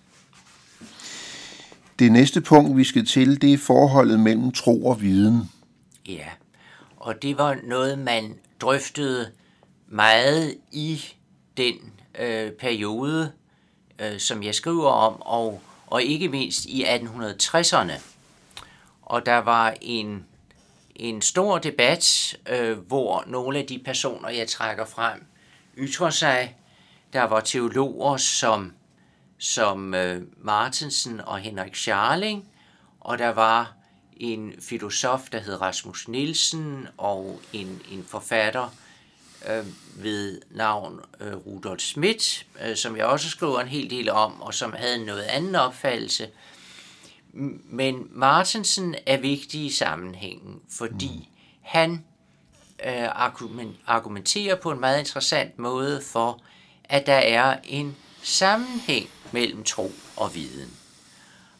Det 1.98 2.12
næste 2.12 2.40
punkt, 2.40 2.76
vi 2.76 2.84
skal 2.84 3.06
til, 3.06 3.42
det 3.42 3.52
er 3.52 3.58
forholdet 3.58 4.20
mellem 4.20 4.52
tro 4.52 4.86
og 4.86 5.00
viden. 5.00 5.50
Ja, 6.08 6.26
og 7.00 7.22
det 7.22 7.38
var 7.38 7.58
noget, 7.62 7.98
man 7.98 8.38
drøftede 8.60 9.32
meget 9.86 10.56
i 10.72 11.04
den 11.56 11.92
øh, 12.18 12.52
periode, 12.52 13.32
øh, 13.98 14.18
som 14.18 14.42
jeg 14.42 14.54
skriver 14.54 14.90
om, 14.90 15.22
og, 15.22 15.62
og 15.86 16.02
ikke 16.02 16.28
mindst 16.28 16.64
i 16.64 16.84
1860'erne. 16.84 18.00
Og 19.02 19.26
der 19.26 19.38
var 19.38 19.74
en, 19.80 20.26
en 20.96 21.22
stor 21.22 21.58
debat, 21.58 22.36
øh, 22.48 22.78
hvor 22.78 23.24
nogle 23.26 23.58
af 23.58 23.66
de 23.66 23.78
personer, 23.84 24.28
jeg 24.28 24.48
trækker 24.48 24.84
frem, 24.84 25.24
ytrer 25.76 26.10
sig. 26.10 26.56
Der 27.12 27.22
var 27.22 27.40
teologer 27.40 28.16
som, 28.16 28.72
som 29.38 29.94
øh, 29.94 30.22
Martensen 30.36 31.20
og 31.20 31.38
Henrik 31.38 31.74
Scharling, 31.74 32.48
og 33.00 33.18
der 33.18 33.28
var 33.28 33.77
en 34.20 34.54
filosof, 34.60 35.20
der 35.32 35.40
hed 35.40 35.60
Rasmus 35.60 36.08
Nielsen, 36.08 36.88
og 36.96 37.40
en, 37.52 37.82
en 37.90 38.04
forfatter 38.08 38.68
øh, 39.48 39.66
ved 40.04 40.40
navn 40.50 41.00
øh, 41.20 41.34
Rudolf 41.34 41.80
Schmidt, 41.80 42.46
øh, 42.64 42.76
som 42.76 42.96
jeg 42.96 43.06
også 43.06 43.30
skriver 43.30 43.60
en 43.60 43.68
hel 43.68 43.90
del 43.90 44.10
om, 44.10 44.42
og 44.42 44.54
som 44.54 44.72
havde 44.72 45.04
noget 45.04 45.22
anden 45.22 45.54
opfattelse. 45.54 46.28
Men 47.70 48.08
Martensen 48.10 48.94
er 49.06 49.16
vigtig 49.16 49.66
i 49.66 49.70
sammenhængen, 49.70 50.60
fordi 50.70 51.16
mm. 51.16 51.34
han 51.62 52.04
øh, 52.86 53.08
argumen- 53.08 53.76
argumenterer 53.86 54.54
på 54.54 54.70
en 54.70 54.80
meget 54.80 54.98
interessant 54.98 55.58
måde 55.58 56.02
for, 56.02 56.42
at 56.84 57.06
der 57.06 57.12
er 57.12 57.56
en 57.64 57.96
sammenhæng 58.22 59.08
mellem 59.32 59.64
tro 59.64 59.92
og 60.16 60.34
viden. 60.34 60.76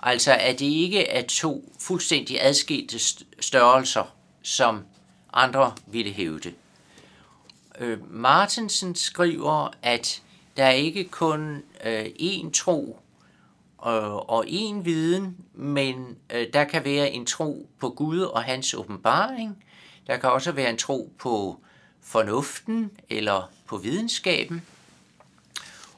Altså 0.03 0.33
at 0.33 0.59
det 0.59 0.67
ikke 0.67 1.09
er 1.09 1.23
to 1.23 1.73
fuldstændig 1.81 2.39
adskilte 2.41 2.99
størrelser, 3.41 4.15
som 4.43 4.85
andre 5.33 5.75
ville 5.87 6.13
hævde. 6.13 6.53
øh, 7.81 8.13
Martensen 8.13 8.95
skriver, 8.95 9.69
at 9.83 10.23
der 10.57 10.65
er 10.65 10.71
ikke 10.71 11.05
kun 11.05 11.63
øh, 11.85 12.05
én 12.05 12.51
tro 12.51 12.99
og, 13.79 14.31
og 14.31 14.45
én 14.47 14.75
viden, 14.83 15.37
men 15.55 16.17
øh, 16.31 16.47
der 16.53 16.65
kan 16.65 16.85
være 16.85 17.11
en 17.11 17.27
tro 17.27 17.69
på 17.81 17.91
Gud 17.91 18.21
og 18.21 18.43
hans 18.45 18.75
åbenbaring. 18.75 19.65
Der 20.07 20.17
kan 20.17 20.31
også 20.31 20.53
være 20.53 20.71
en 20.71 20.77
tro 20.77 21.13
på 21.19 21.61
fornuften 22.03 22.91
eller 23.11 23.51
på 23.67 23.77
videnskaben. 23.77 24.63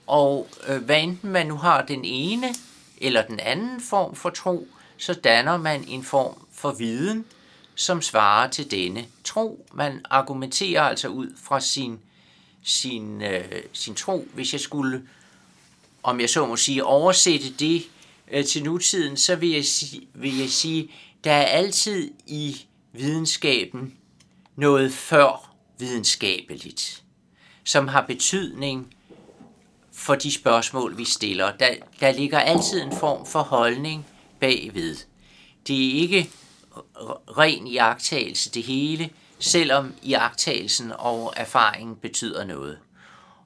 Og 0.07 0.49
øh, 0.69 0.83
hvad 0.83 1.03
enten 1.03 1.31
man 1.31 1.47
nu 1.47 1.57
har 1.57 1.83
den 1.83 2.01
ene 2.05 2.55
eller 3.01 3.27
den 3.27 3.41
anden 3.41 3.81
form 3.81 4.15
for 4.15 4.31
tro, 4.31 4.69
så 4.97 5.15
danner 5.15 5.57
man 5.57 5.85
en 5.89 6.05
form 6.05 6.47
for 6.53 6.73
viden, 6.73 7.25
som 7.75 8.03
svarer 8.03 8.51
til 8.51 8.71
denne 8.71 9.07
tro. 9.25 9.67
Man 9.73 10.01
argumenterer 10.11 10.83
altså 10.83 11.09
ud 11.09 11.29
fra 11.43 11.61
sin, 11.61 11.99
sin, 12.63 13.23
øh, 13.23 13.63
sin 13.73 13.95
tro. 13.95 14.29
Hvis 14.35 14.53
jeg 14.53 14.61
skulle, 14.61 15.03
om 16.03 16.21
jeg 16.21 16.31
så 16.31 16.47
må 16.47 16.57
sige, 16.57 16.85
oversætte 16.85 17.51
det 17.59 17.83
øh, 18.31 18.45
til 18.45 18.65
nutiden, 18.65 19.17
så 19.17 19.37
vil 19.37 19.51
jeg, 19.51 19.65
vil 20.15 20.39
jeg 20.39 20.51
sige, 20.51 20.91
der 21.25 21.33
er 21.33 21.45
altid 21.45 22.11
i 22.27 22.67
videnskaben 22.93 23.95
noget 24.57 24.93
før 24.93 25.55
videnskabeligt, 25.79 27.03
som 27.65 27.89
har 27.89 28.07
betydning 28.07 28.95
for 30.01 30.15
de 30.15 30.33
spørgsmål, 30.33 30.99
vi 30.99 31.05
stiller. 31.05 31.57
Der, 31.57 31.69
der 32.01 32.13
ligger 32.13 32.39
altid 32.39 32.83
en 32.83 32.97
form 32.97 33.27
for 33.27 33.43
holdning 33.43 34.07
bagved. 34.41 34.97
Det 35.67 35.89
er 35.89 36.01
ikke 36.01 36.31
ren 37.39 37.67
iagtagelse 37.67 38.51
det 38.51 38.63
hele, 38.63 39.11
selvom 39.39 39.95
iagtagelsen 40.03 40.93
og 40.99 41.33
erfaringen 41.37 41.97
betyder 41.97 42.45
noget. 42.45 42.79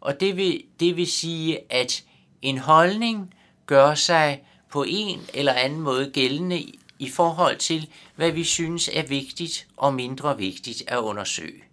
Og 0.01 0.21
det 0.21 0.37
vil, 0.37 0.65
det 0.81 0.97
vil 0.97 1.07
sige, 1.07 1.73
at 1.73 2.05
en 2.43 2.59
holdning 2.59 3.35
gør 3.67 3.95
sig 3.95 4.43
på 4.71 4.85
en 4.89 5.21
eller 5.35 5.53
anden 5.53 5.81
måde 5.81 6.11
gældende 6.11 6.73
i 6.99 7.11
forhold 7.11 7.57
til, 7.57 7.89
hvad 8.17 8.31
vi 8.31 8.45
synes 8.45 8.91
er 8.93 9.03
vigtigt 9.03 9.67
og 9.77 9.95
mindre 9.95 10.39
vigtigt 10.39 10.83
at 10.87 10.99
undersøge. 10.99 11.65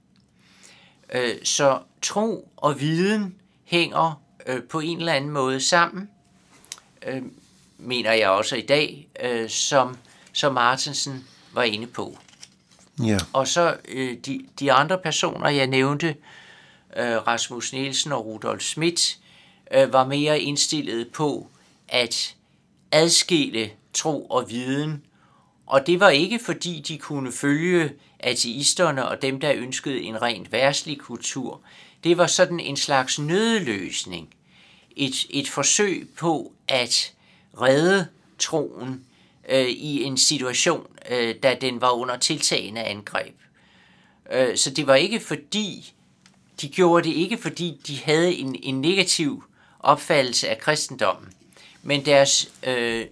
Øh, 1.13 1.35
så 1.43 1.79
tro 2.01 2.49
og 2.57 2.79
viden 2.79 3.35
hænger 3.63 4.20
øh, 4.45 4.63
på 4.63 4.79
en 4.79 4.97
eller 4.97 5.13
anden 5.13 5.29
måde 5.29 5.61
sammen, 5.61 6.09
øh, 7.07 7.21
mener 7.77 8.11
jeg 8.11 8.29
også 8.29 8.55
i 8.55 8.61
dag, 8.61 9.07
som, 9.49 9.97
som 10.33 10.53
Martensen 10.53 11.25
var 11.53 11.63
inde 11.63 11.87
på. 11.87 12.17
Ja. 13.03 13.17
Og 13.33 13.47
så 13.47 13.75
de, 14.25 14.45
de 14.59 14.71
andre 14.71 14.97
personer, 14.97 15.49
jeg 15.49 15.67
nævnte, 15.67 16.15
Rasmus 16.97 17.73
Nielsen 17.73 18.11
og 18.11 18.25
Rudolf 18.25 18.61
Schmidt, 18.61 19.17
var 19.71 20.05
mere 20.05 20.39
indstillet 20.39 21.07
på 21.07 21.47
at 21.87 22.35
adskille 22.91 23.69
tro 23.93 24.25
og 24.25 24.49
viden. 24.49 25.03
Og 25.65 25.87
det 25.87 25.99
var 25.99 26.09
ikke 26.09 26.39
fordi, 26.45 26.83
de 26.87 26.97
kunne 26.97 27.31
følge 27.31 27.93
ateisterne 28.19 29.07
og 29.07 29.21
dem, 29.21 29.39
der 29.39 29.53
ønskede 29.55 30.01
en 30.01 30.21
rent 30.21 30.51
værslig 30.51 30.99
kultur. 30.99 31.61
Det 32.03 32.17
var 32.17 32.27
sådan 32.27 32.59
en 32.59 32.77
slags 32.77 33.19
nødløsning. 33.19 34.29
Et, 34.95 35.25
et 35.29 35.49
forsøg 35.49 36.09
på 36.17 36.53
at 36.67 37.13
redde 37.61 38.07
troen 38.39 39.05
øh, 39.49 39.69
i 39.69 40.03
en 40.03 40.17
situation, 40.17 40.87
øh, 41.09 41.35
da 41.43 41.57
den 41.61 41.81
var 41.81 41.91
under 41.91 42.17
tiltagende 42.17 42.83
angreb. 42.83 43.35
Øh, 44.31 44.57
så 44.57 44.69
det 44.69 44.87
var 44.87 44.95
ikke 44.95 45.19
fordi, 45.19 45.93
de 46.61 46.69
gjorde 46.69 47.09
det 47.09 47.15
ikke 47.15 47.37
fordi, 47.37 47.79
de 47.87 47.99
havde 47.99 48.33
en, 48.35 48.55
en 48.63 48.81
negativ 48.81 49.43
opfattelse 49.79 50.49
af 50.49 50.57
kristendommen, 50.57 51.33
men 51.83 52.05
deres 52.05 52.51
øh, 52.67 53.05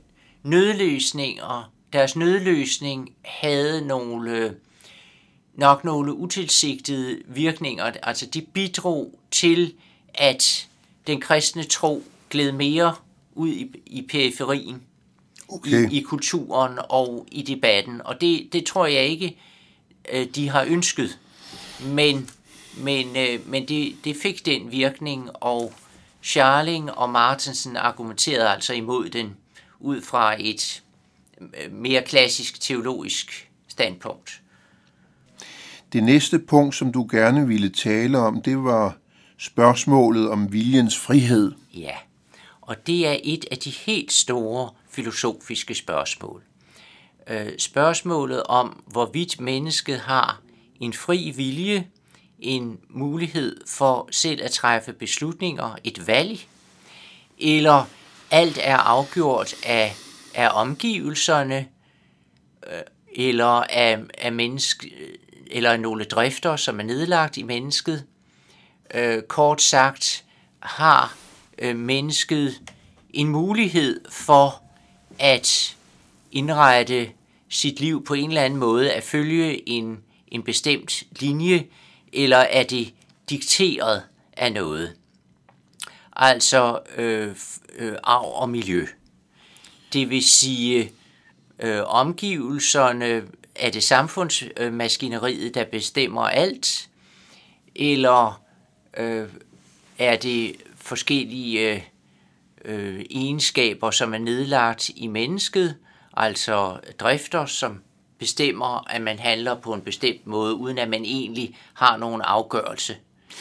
nødløsninger, 0.43 1.71
deres 1.93 2.15
nødløsning 2.15 3.13
havde 3.21 3.87
nogle 3.87 4.31
øh, 4.31 4.51
nok 5.59 5.83
nogle 5.83 6.13
utilsigtede 6.13 7.19
virkninger. 7.27 7.83
Altså 8.03 8.25
de 8.25 8.41
bidrog 8.41 9.19
til, 9.31 9.73
at 10.13 10.67
den 11.07 11.21
kristne 11.21 11.63
tro 11.63 12.03
gled 12.29 12.51
mere 12.51 12.95
ud 13.33 13.49
i, 13.49 13.81
i 13.85 14.01
periferien, 14.01 14.81
okay. 15.47 15.91
i, 15.91 15.97
i 15.97 16.01
kulturen 16.01 16.79
og 16.89 17.27
i 17.31 17.41
debatten. 17.41 18.01
Og 18.05 18.21
det, 18.21 18.53
det 18.53 18.65
tror 18.65 18.85
jeg 18.85 19.05
ikke, 19.07 19.37
øh, 20.11 20.27
de 20.35 20.49
har 20.49 20.65
ønsket. 20.67 21.19
Men, 21.85 22.29
men, 22.77 23.17
øh, 23.17 23.49
men 23.49 23.67
det, 23.67 23.95
det 24.03 24.15
fik 24.15 24.45
den 24.45 24.71
virkning, 24.71 25.29
og 25.33 25.73
Charling 26.23 26.91
og 26.91 27.09
Martensen 27.09 27.77
argumenterede 27.77 28.49
altså 28.49 28.73
imod 28.73 29.09
den 29.09 29.37
ud 29.79 30.01
fra 30.01 30.35
et 30.39 30.83
øh, 31.41 31.71
mere 31.71 32.03
klassisk 32.03 32.61
teologisk 32.61 33.49
standpunkt. 33.67 34.41
Det 35.93 36.03
næste 36.03 36.39
punkt, 36.39 36.75
som 36.75 36.91
du 36.91 37.07
gerne 37.11 37.47
ville 37.47 37.69
tale 37.69 38.17
om, 38.17 38.41
det 38.41 38.57
var 38.57 38.97
spørgsmålet 39.37 40.29
om 40.29 40.53
viljens 40.53 40.97
frihed. 40.97 41.51
Ja, 41.73 41.95
og 42.61 42.87
det 42.87 43.07
er 43.07 43.17
et 43.23 43.45
af 43.51 43.57
de 43.57 43.69
helt 43.69 44.11
store 44.11 44.69
filosofiske 44.89 45.75
spørgsmål. 45.75 46.43
Øh, 47.29 47.47
spørgsmålet 47.57 48.43
om, 48.43 48.83
hvorvidt 48.87 49.41
mennesket 49.41 49.99
har 49.99 50.41
en 50.79 50.93
fri 50.93 51.33
vilje, 51.35 51.87
en 52.39 52.79
mulighed 52.89 53.61
for 53.67 54.09
selv 54.11 54.43
at 54.43 54.51
træffe 54.51 54.93
beslutninger, 54.93 55.75
et 55.83 56.07
valg, 56.07 56.39
eller 57.37 57.85
alt 58.31 58.59
er 58.61 58.77
afgjort 58.77 59.53
af, 59.65 59.95
af 60.35 60.49
omgivelserne, 60.53 61.67
øh, 62.67 62.81
eller 63.15 63.63
af, 63.69 63.99
af 64.17 64.31
menneske, 64.31 64.91
eller 65.49 65.77
nogle 65.77 66.03
drifter, 66.03 66.55
som 66.55 66.79
er 66.79 66.83
nedlagt 66.83 67.37
i 67.37 67.43
mennesket. 67.43 68.05
Øh, 68.93 69.21
kort 69.21 69.61
sagt 69.61 70.25
har 70.59 71.17
øh, 71.57 71.75
mennesket 71.75 72.61
en 73.09 73.27
mulighed 73.27 74.01
for 74.09 74.63
at 75.19 75.77
indrette 76.31 77.11
sit 77.49 77.79
liv 77.79 78.05
på 78.05 78.13
en 78.13 78.29
eller 78.29 78.41
anden 78.41 78.59
måde, 78.59 78.91
at 78.91 79.03
følge 79.03 79.69
en, 79.69 79.99
en 80.27 80.43
bestemt 80.43 81.03
linje, 81.19 81.65
eller 82.13 82.37
er 82.37 82.63
det 82.63 82.93
dikteret 83.29 84.03
af 84.37 84.53
noget. 84.53 84.95
Altså 86.15 86.79
øh, 86.97 87.35
øh, 87.75 87.95
arv 88.03 88.41
og 88.41 88.49
miljø. 88.49 88.85
Det 89.93 90.09
vil 90.09 90.23
sige, 90.23 90.91
øh, 91.59 91.81
omgivelserne 91.85 93.23
er 93.59 93.69
det 93.69 93.83
samfundsmaskineriet, 93.83 95.55
der 95.55 95.65
bestemmer 95.65 96.21
alt, 96.21 96.89
eller 97.75 98.41
øh, 98.97 99.27
er 99.97 100.15
det 100.15 100.55
forskellige 100.75 101.83
øh, 102.65 103.05
egenskaber, 103.11 103.91
som 103.91 104.13
er 104.13 104.17
nedlagt 104.17 104.89
i 104.95 105.07
mennesket, 105.07 105.75
altså 106.17 106.79
drifter, 106.99 107.45
som 107.45 107.81
bestemmer, 108.19 108.89
at 108.89 109.01
man 109.01 109.19
handler 109.19 109.55
på 109.55 109.73
en 109.73 109.81
bestemt 109.81 110.27
måde, 110.27 110.55
uden 110.55 110.77
at 110.77 110.89
man 110.89 111.05
egentlig 111.05 111.57
har 111.73 111.97
nogen 111.97 112.21
afgørelse 112.21 112.95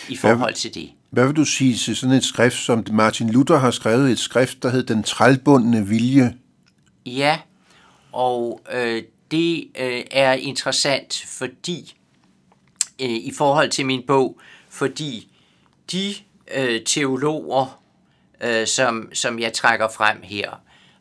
i 0.08 0.16
forhold 0.16 0.54
til 0.54 0.74
det. 0.74 0.90
Hvad 1.10 1.26
vil 1.26 1.36
du 1.36 1.44
sige 1.44 1.76
til 1.76 1.96
sådan 1.96 2.16
et 2.16 2.24
skrift, 2.24 2.56
som 2.56 2.84
Martin 2.90 3.30
Luther 3.30 3.56
har 3.56 3.70
skrevet, 3.70 4.10
et 4.10 4.18
skrift, 4.18 4.62
der 4.62 4.70
hedder 4.70 4.94
Den 4.94 5.02
trælbundne 5.02 5.86
vilje? 5.86 6.34
Ja, 7.06 7.38
og 8.12 8.60
øh, 8.72 9.02
det 9.30 9.70
øh, 9.78 10.04
er 10.10 10.32
interessant, 10.32 11.24
fordi 11.26 11.96
øh, 13.00 13.08
i 13.08 13.32
forhold 13.36 13.70
til 13.70 13.86
min 13.86 14.02
bog, 14.06 14.40
fordi 14.68 15.28
de 15.92 16.14
øh, 16.54 16.84
teologer, 16.84 17.82
øh, 18.40 18.66
som, 18.66 19.10
som 19.12 19.38
jeg 19.38 19.52
trækker 19.52 19.88
frem 19.88 20.22
her, 20.22 20.50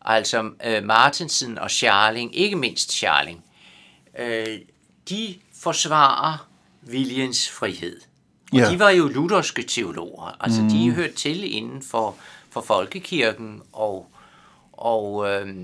altså 0.01 0.51
øh, 0.65 0.83
Martensen 0.83 1.57
og 1.57 1.71
Scharling, 1.71 2.35
ikke 2.35 2.55
mindst 2.55 2.91
Scharling, 2.91 3.43
øh, 4.19 4.59
de 5.09 5.35
forsvarer 5.61 6.47
viljens 6.81 7.49
frihed. 7.49 8.01
Og 8.51 8.57
ja. 8.57 8.71
de 8.71 8.79
var 8.79 8.89
jo 8.89 9.07
lutherske 9.07 9.63
teologer, 9.63 10.37
altså 10.39 10.61
mm. 10.61 10.69
de 10.69 10.91
hørte 10.91 11.13
til 11.13 11.55
inden 11.55 11.81
for, 11.81 12.15
for 12.49 12.61
folkekirken 12.61 13.61
og, 13.73 14.11
og 14.73 15.29
øh, 15.29 15.55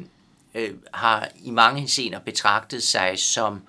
øh, 0.56 0.72
har 0.94 1.30
i 1.44 1.52
mange 1.52 1.80
henseender 1.80 2.20
betragtet 2.20 2.84
sig 2.84 3.20
som, 3.20 3.62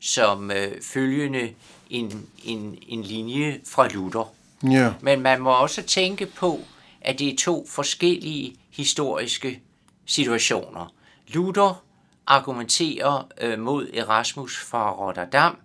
som 0.00 0.50
øh, 0.50 0.82
følgende 0.82 1.52
en, 1.90 2.28
en, 2.44 2.78
en 2.88 3.02
linje 3.02 3.60
fra 3.64 3.88
Luther. 3.88 4.32
Ja. 4.70 4.92
Men 5.00 5.20
man 5.20 5.40
må 5.40 5.50
også 5.50 5.82
tænke 5.82 6.26
på, 6.26 6.60
at 7.00 7.18
det 7.18 7.28
er 7.28 7.36
to 7.36 7.66
forskellige 7.68 8.56
historiske 8.70 9.60
situationer. 10.06 10.92
Luther 11.28 11.84
argumenterer 12.26 13.28
øh, 13.40 13.58
mod 13.58 13.90
Erasmus 13.94 14.58
fra 14.64 14.92
Rotterdam, 14.92 15.58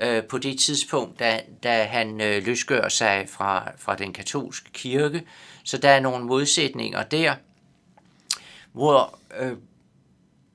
øh, 0.00 0.24
på 0.24 0.38
det 0.38 0.58
tidspunkt, 0.58 1.18
da, 1.18 1.40
da 1.62 1.84
han 1.84 2.20
øh, 2.20 2.46
løsgør 2.46 2.88
sig 2.88 3.26
fra, 3.28 3.70
fra 3.78 3.96
den 3.96 4.12
katolske 4.12 4.70
kirke. 4.72 5.22
Så 5.64 5.78
der 5.78 5.88
er 5.88 6.00
nogle 6.00 6.24
modsætninger 6.24 7.02
der, 7.02 7.34
hvor 8.72 9.18
øh, 9.40 9.52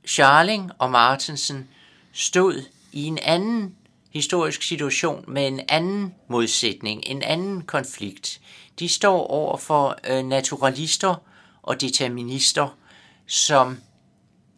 Charling 0.07 0.71
og 0.79 0.91
Martensen 0.91 1.67
stod 2.13 2.63
i 2.91 3.03
en 3.03 3.17
anden 3.17 3.75
historisk 4.13 4.63
situation 4.63 5.25
med 5.27 5.47
en 5.47 5.61
anden 5.69 6.15
modsætning, 6.29 7.03
en 7.05 7.23
anden 7.23 7.61
konflikt. 7.61 8.41
De 8.79 8.89
står 8.89 9.27
over 9.27 9.57
for 9.57 9.97
øh, 10.09 10.25
naturalister 10.25 11.15
og 11.63 11.81
determinister, 11.81 12.77
som 13.27 13.77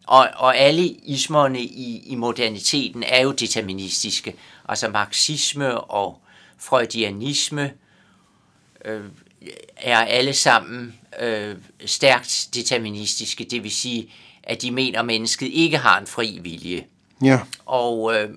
og, 0.06 0.28
og 0.36 0.56
alle 0.56 0.86
ismerne 0.88 1.60
i, 1.62 2.02
i 2.06 2.14
moderniteten 2.14 3.02
er 3.02 3.20
jo 3.20 3.32
deterministiske. 3.32 4.34
Altså 4.68 4.88
marxisme 4.88 5.80
og 5.80 6.22
freudianisme 6.58 7.72
øh, 8.84 9.04
er 9.76 9.98
alle 9.98 10.32
sammen 10.32 10.94
øh, 11.20 11.56
stærkt 11.86 12.48
deterministiske. 12.54 13.44
Det 13.44 13.62
vil 13.62 13.70
sige, 13.70 14.12
at 14.50 14.62
de 14.62 14.70
mener, 14.70 14.98
at 14.98 15.06
mennesket 15.06 15.46
ikke 15.52 15.78
har 15.78 16.00
en 16.00 16.06
fri 16.06 16.38
vilje. 16.42 16.84
Ja. 17.24 17.40
Og 17.66 18.14
øh, 18.14 18.30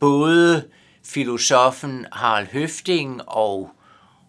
både 0.00 0.68
filosofen 1.04 2.06
Harald 2.12 2.46
Høfting 2.46 3.20
og, 3.26 3.70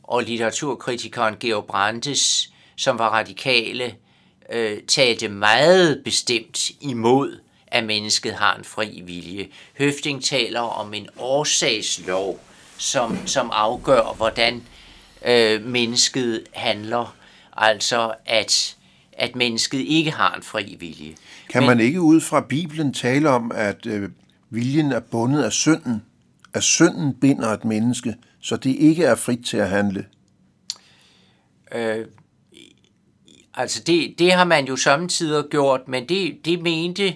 og 0.03 0.23
litteraturkritikeren 0.23 1.35
Georg 1.39 1.65
Brandes, 1.65 2.51
som 2.75 2.99
var 2.99 3.09
radikale, 3.09 3.95
øh, 4.51 4.77
talte 4.87 5.27
meget 5.27 6.01
bestemt 6.03 6.71
imod, 6.81 7.39
at 7.67 7.83
mennesket 7.83 8.33
har 8.33 8.55
en 8.55 8.63
fri 8.63 9.01
vilje. 9.05 9.47
Høfting 9.77 10.23
taler 10.23 10.59
om 10.59 10.93
en 10.93 11.07
årsagslov, 11.17 12.39
som, 12.77 13.27
som 13.27 13.49
afgør, 13.53 14.13
hvordan 14.17 14.63
øh, 15.25 15.65
mennesket 15.65 16.43
handler. 16.53 17.15
Altså, 17.57 18.13
at, 18.25 18.75
at 19.21 19.35
mennesket 19.35 19.79
ikke 19.79 20.11
har 20.11 20.35
en 20.35 20.43
fri 20.43 20.75
vilje. 20.79 21.15
Kan 21.49 21.63
man 21.63 21.79
ikke 21.79 22.01
ud 22.01 22.21
fra 22.21 22.41
Bibelen 22.41 22.93
tale 22.93 23.29
om, 23.29 23.51
at 23.55 23.85
øh, 23.85 24.09
viljen 24.49 24.91
er 24.91 24.99
bundet 24.99 25.43
af 25.43 25.51
synden? 25.51 26.03
At 26.53 26.63
synden 26.63 27.13
binder 27.13 27.47
et 27.47 27.65
menneske, 27.65 28.15
så 28.39 28.57
det 28.57 28.75
ikke 28.75 29.03
er 29.03 29.15
frit 29.15 29.45
til 29.45 29.57
at 29.57 29.69
handle? 29.69 30.05
Øh, 31.75 32.05
altså 33.53 33.83
det, 33.83 34.15
det 34.19 34.33
har 34.33 34.43
man 34.43 34.65
jo 34.65 34.75
samtidig 34.75 35.45
gjort, 35.51 35.87
men 35.87 36.09
det, 36.09 36.45
det 36.45 36.61
mente 36.61 37.15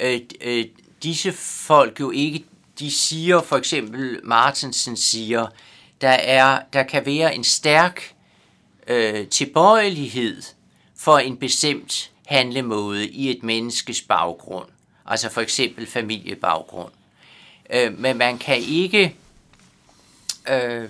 øh, 0.00 0.20
øh, 0.40 0.64
disse 1.02 1.32
folk 1.32 2.00
jo 2.00 2.10
ikke. 2.10 2.44
De 2.78 2.90
siger 2.90 3.40
for 3.40 3.56
eksempel, 3.56 4.20
Martensen 4.24 4.96
siger, 4.96 5.46
der, 6.00 6.08
er, 6.08 6.60
der 6.72 6.82
kan 6.82 7.06
være 7.06 7.34
en 7.34 7.44
stærk 7.44 8.14
øh, 8.86 9.26
tilbøjelighed 9.26 10.42
for 11.04 11.18
en 11.18 11.36
bestemt 11.36 12.12
handlemåde 12.26 13.08
i 13.08 13.30
et 13.30 13.42
menneskes 13.42 14.02
baggrund, 14.02 14.68
altså 15.06 15.30
for 15.30 15.40
eksempel 15.40 15.86
familiebaggrund. 15.86 16.92
Øh, 17.70 17.98
men 17.98 18.18
man 18.18 18.38
kan 18.38 18.56
ikke 18.56 19.16
øh, 20.48 20.88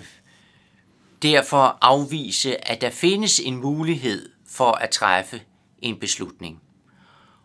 derfor 1.21 1.77
afvise, 1.81 2.67
at 2.71 2.81
der 2.81 2.89
findes 2.89 3.39
en 3.39 3.55
mulighed 3.55 4.29
for 4.47 4.71
at 4.71 4.89
træffe 4.89 5.41
en 5.79 5.99
beslutning. 5.99 6.61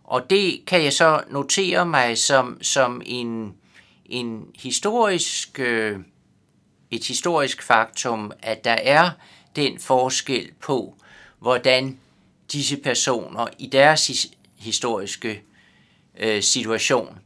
Og 0.04 0.30
det 0.30 0.62
kan 0.66 0.84
jeg 0.84 0.92
så 0.92 1.22
notere 1.30 1.86
mig 1.86 2.18
som, 2.18 2.62
som 2.62 3.02
en, 3.06 3.54
en 4.06 4.46
historisk, 4.58 5.60
øh, 5.60 5.98
et 6.90 7.06
historisk 7.06 7.62
faktum, 7.62 8.32
at 8.42 8.64
der 8.64 8.76
er 8.82 9.10
den 9.56 9.78
forskel 9.78 10.50
på, 10.60 10.94
hvordan 11.38 11.98
disse 12.52 12.76
personer 12.76 13.46
i 13.58 13.66
deres 13.66 14.26
historiske 14.56 15.42
øh, 16.18 16.42
situation 16.42 17.18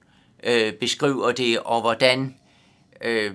øh, 0.42 0.72
beskriver 0.72 1.32
det, 1.32 1.58
og 1.58 1.80
hvordan 1.80 2.37
øh, 3.00 3.34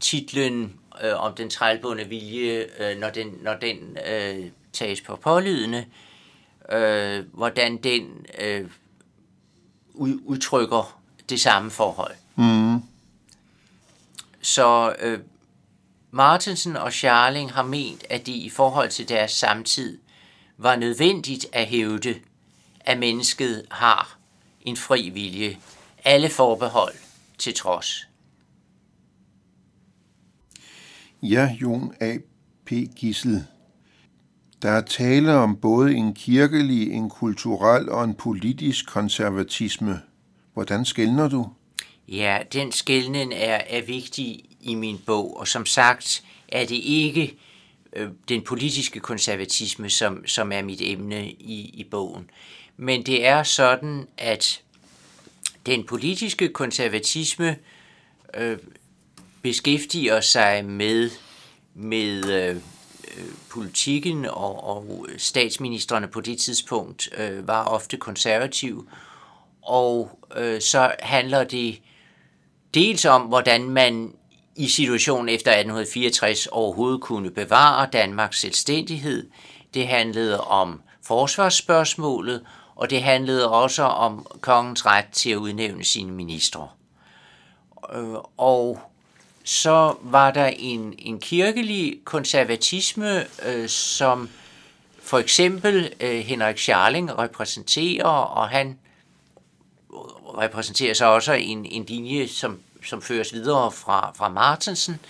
titlen 0.00 0.80
øh, 1.04 1.24
om 1.24 1.34
den 1.34 1.50
trælbundne 1.50 2.04
vilje, 2.04 2.66
øh, 2.78 2.98
når 2.98 3.10
den, 3.10 3.38
når 3.42 3.54
den 3.54 3.98
øh, 4.06 4.46
tages 4.72 5.00
på 5.00 5.16
pålydende, 5.16 5.86
øh, 6.72 7.24
hvordan 7.32 7.76
den 7.76 8.26
øh, 8.38 8.66
udtrykker 10.24 11.00
det 11.28 11.40
samme 11.40 11.70
forhold. 11.70 12.14
Mm. 12.36 12.82
Så 14.42 14.96
øh, 15.00 15.18
Martensen 16.10 16.76
og 16.76 16.92
Charling 16.92 17.52
har 17.52 17.62
ment, 17.62 18.04
at 18.10 18.26
de 18.26 18.32
i 18.32 18.50
forhold 18.50 18.90
til 18.90 19.08
deres 19.08 19.30
samtid 19.30 19.98
var 20.58 20.76
nødvendigt 20.76 21.46
at 21.52 21.66
hævde, 21.66 22.14
at 22.80 22.98
mennesket 22.98 23.66
har 23.70 24.18
en 24.60 24.76
fri 24.76 25.08
vilje, 25.08 25.58
alle 26.04 26.28
forbehold 26.28 26.94
til 27.38 27.54
trods. 27.54 28.08
Ja, 31.22 31.56
Jon 31.62 31.94
A. 32.00 32.16
P. 32.64 32.72
Gissel. 32.96 33.44
Der 34.62 34.70
er 34.70 34.80
tale 34.80 35.34
om 35.34 35.56
både 35.56 35.94
en 35.94 36.14
kirkelig, 36.14 36.92
en 36.92 37.10
kulturel 37.10 37.88
og 37.88 38.04
en 38.04 38.14
politisk 38.14 38.86
konservatisme. 38.86 40.00
Hvordan 40.52 40.84
skældner 40.84 41.28
du? 41.28 41.48
Ja, 42.08 42.38
den 42.52 42.72
skældning 42.72 43.32
er, 43.34 43.60
er 43.68 43.82
vigtig 43.86 44.44
i 44.60 44.74
min 44.74 44.98
bog, 45.06 45.36
og 45.36 45.48
som 45.48 45.66
sagt 45.66 46.24
er 46.48 46.66
det 46.66 46.76
ikke 46.76 47.38
Øh, 47.96 48.08
den 48.28 48.42
politiske 48.42 49.00
konservatisme, 49.00 49.90
som, 49.90 50.26
som 50.26 50.52
er 50.52 50.62
mit 50.62 50.80
emne 50.82 51.30
i, 51.30 51.70
i 51.74 51.84
bogen. 51.90 52.30
Men 52.76 53.06
det 53.06 53.26
er 53.26 53.42
sådan, 53.42 54.08
at 54.18 54.62
den 55.66 55.84
politiske 55.84 56.48
konservatisme 56.48 57.56
øh, 58.34 58.58
beskæftiger 59.42 60.20
sig 60.20 60.64
med, 60.64 61.10
med 61.74 62.24
øh, 62.24 62.56
øh 63.18 63.24
politikken, 63.50 64.24
og, 64.24 64.64
og 64.64 65.06
statsministerne 65.16 66.08
på 66.08 66.20
det 66.20 66.38
tidspunkt 66.38 67.08
øh, 67.16 67.48
var 67.48 67.64
ofte 67.64 67.96
konservative. 67.96 68.86
Og 69.62 70.18
øh, 70.36 70.60
så 70.60 70.94
handler 71.00 71.44
det 71.44 71.80
dels 72.74 73.04
om, 73.04 73.22
hvordan 73.22 73.64
man 73.64 74.14
i 74.56 74.68
situationen 74.68 75.28
efter 75.28 75.50
1864 75.50 76.46
overhovedet 76.46 77.00
kunne 77.00 77.30
bevare 77.30 77.88
Danmarks 77.92 78.40
selvstændighed. 78.40 79.30
Det 79.74 79.88
handlede 79.88 80.40
om 80.40 80.82
forsvarsspørgsmålet, 81.02 82.44
og 82.76 82.90
det 82.90 83.02
handlede 83.02 83.50
også 83.50 83.82
om 83.82 84.26
kongens 84.40 84.86
ret 84.86 85.06
til 85.12 85.30
at 85.30 85.36
udnævne 85.36 85.84
sine 85.84 86.12
ministre. 86.12 86.68
Øh, 87.94 88.14
og 88.36 88.80
så 89.44 89.96
var 90.02 90.30
der 90.30 90.46
en, 90.46 90.94
en 90.98 91.20
kirkelig 91.20 92.00
konservatisme, 92.04 93.24
øh, 93.46 93.68
som 93.68 94.30
for 95.02 95.18
eksempel 95.18 95.92
øh, 96.00 96.18
Henrik 96.18 96.58
Scharling 96.58 97.18
repræsenterer, 97.18 98.04
og 98.04 98.48
han 98.48 98.78
repræsenterer 100.38 100.94
så 100.94 101.06
også 101.06 101.32
en, 101.32 101.66
en 101.66 101.84
linje, 101.84 102.28
som, 102.28 102.58
som 102.84 103.02
føres 103.02 103.32
videre 103.32 103.72
fra, 103.72 104.12
fra 104.16 104.28
Martensen, 104.28 105.00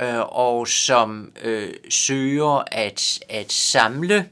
øh, 0.00 0.20
og 0.20 0.68
som 0.68 1.32
øh, 1.42 1.74
søger 1.90 2.64
at, 2.66 3.18
at 3.28 3.52
samle 3.52 4.28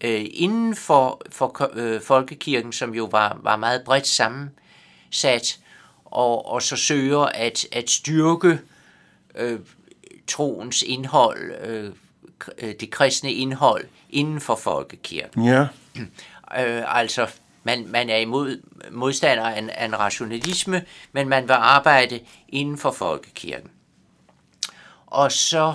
øh, 0.00 0.26
inden 0.30 0.76
for, 0.76 1.22
for 1.30 1.70
øh, 1.74 2.02
folkekirken, 2.02 2.72
som 2.72 2.94
jo 2.94 3.04
var, 3.04 3.38
var 3.42 3.56
meget 3.56 3.84
bredt 3.84 4.06
sammensat, 4.06 5.58
og, 6.04 6.46
og 6.46 6.62
så 6.62 6.76
søger 6.76 7.20
at, 7.20 7.66
at 7.72 7.90
styrke 7.90 8.58
øh, 9.34 9.60
troens 10.26 10.82
indhold, 10.82 11.52
øh, 11.66 11.92
det 12.80 12.90
kristne 12.90 13.32
indhold 13.32 13.84
inden 14.10 14.40
for 14.40 14.54
folkekirken. 14.54 15.44
Ja. 15.44 15.66
Øh, 16.58 16.98
altså, 16.98 17.26
man, 17.68 17.88
man 17.88 18.10
er 18.10 18.16
imod 18.16 18.62
modstander 18.90 19.44
af 19.44 19.58
en, 19.58 19.70
af 19.70 19.84
en 19.84 19.98
rationalisme, 19.98 20.84
men 21.12 21.28
man 21.28 21.42
vil 21.42 21.52
arbejde 21.52 22.20
inden 22.48 22.78
for 22.78 22.90
folkekirken. 22.90 23.70
Og 25.06 25.32
så, 25.32 25.74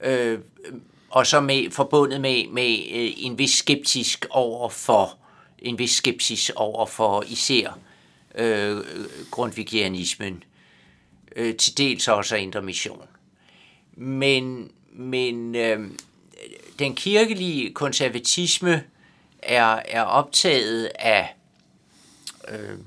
øh, 0.00 0.38
og 1.10 1.26
så 1.26 1.40
med, 1.40 1.70
forbundet 1.70 2.20
med, 2.20 2.48
med 2.48 2.70
øh, 2.72 3.12
en 3.16 3.38
vis 3.38 3.50
skeptisk 3.50 4.26
over 4.30 4.68
for 4.68 5.18
en 5.58 5.78
vis 5.78 5.90
skepsis 5.90 6.50
over 6.50 6.86
for 6.86 7.24
især 7.28 7.78
øh, 8.34 8.76
grundvigianismen, 9.30 10.44
øh, 11.36 11.56
til 11.56 11.78
dels 11.78 12.08
også 12.08 12.36
Indre 12.36 12.62
Mission. 12.62 13.02
Men, 13.96 14.70
men 14.92 15.54
øh, 15.54 15.90
den 16.78 16.94
kirkelige 16.94 17.74
konservatisme 17.74 18.84
er, 19.44 19.82
er 19.88 20.02
optaget 20.02 20.90
af, 20.98 21.36
øh, 22.48 22.70
øh, 22.70 22.78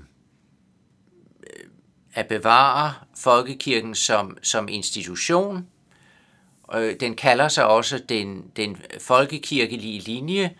at 2.13 2.27
bevare 2.27 2.93
folkekirken 3.17 3.95
som, 3.95 4.37
som 4.43 4.67
institution. 4.67 5.67
Øh, 6.73 6.99
den 6.99 7.15
kalder 7.15 7.47
sig 7.47 7.67
også 7.67 7.97
den, 8.09 8.51
den 8.55 8.77
folkekirkelige 9.01 9.99
linje, 9.99 10.55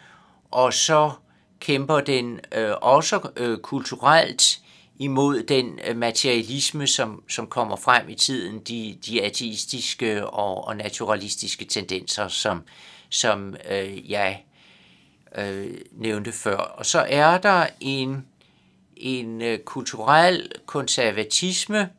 og 0.51 0.73
så 0.73 1.11
kæmper 1.59 1.99
den 1.99 2.39
øh, 2.55 2.71
også 2.81 3.29
øh, 3.35 3.57
kulturelt 3.57 4.59
imod 4.99 5.43
den 5.43 5.79
øh, 5.87 5.97
materialisme, 5.97 6.87
som, 6.87 7.23
som 7.29 7.47
kommer 7.47 7.75
frem 7.75 8.09
i 8.09 8.15
tiden, 8.15 8.59
de, 8.59 8.97
de 9.05 9.23
ateistiske 9.23 10.27
og, 10.27 10.67
og 10.67 10.77
naturalistiske 10.77 11.65
tendenser, 11.65 12.27
som, 12.27 12.63
som 13.09 13.55
øh, 13.71 14.11
jeg 14.11 14.43
øh, 15.37 15.77
nævnte 15.91 16.31
før. 16.31 16.57
Og 16.57 16.85
så 16.85 17.05
er 17.09 17.37
der 17.37 17.67
en, 17.79 18.25
en 18.97 19.41
øh, 19.41 19.59
kulturel 19.59 20.51
konservatisme, 20.65 21.89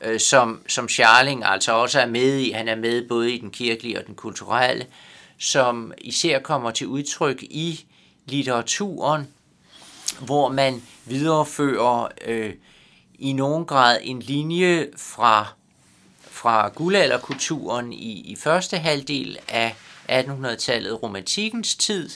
øh, 0.00 0.20
som, 0.20 0.62
som 0.68 0.88
Scharling 0.88 1.44
altså 1.44 1.72
også 1.72 2.00
er 2.00 2.06
med 2.06 2.38
i. 2.38 2.50
Han 2.50 2.68
er 2.68 2.76
med 2.76 3.08
både 3.08 3.32
i 3.32 3.38
den 3.38 3.50
kirkelige 3.50 3.98
og 3.98 4.06
den 4.06 4.14
kulturelle, 4.14 4.86
som 5.38 5.92
især 5.98 6.38
kommer 6.38 6.70
til 6.70 6.86
udtryk 6.86 7.42
i 7.42 7.84
litteraturen, 8.26 9.28
hvor 10.20 10.48
man 10.48 10.82
viderefører 11.04 12.08
øh, 12.24 12.54
i 13.18 13.32
nogen 13.32 13.64
grad 13.66 13.98
en 14.02 14.20
linje 14.20 14.88
fra, 14.96 15.46
fra 16.30 16.68
guldalderkulturen 16.68 17.92
i, 17.92 18.20
i 18.20 18.36
første 18.36 18.78
halvdel 18.78 19.38
af 19.48 19.74
1800-tallet, 20.08 21.02
romantikkens 21.02 21.76
tid, 21.76 22.10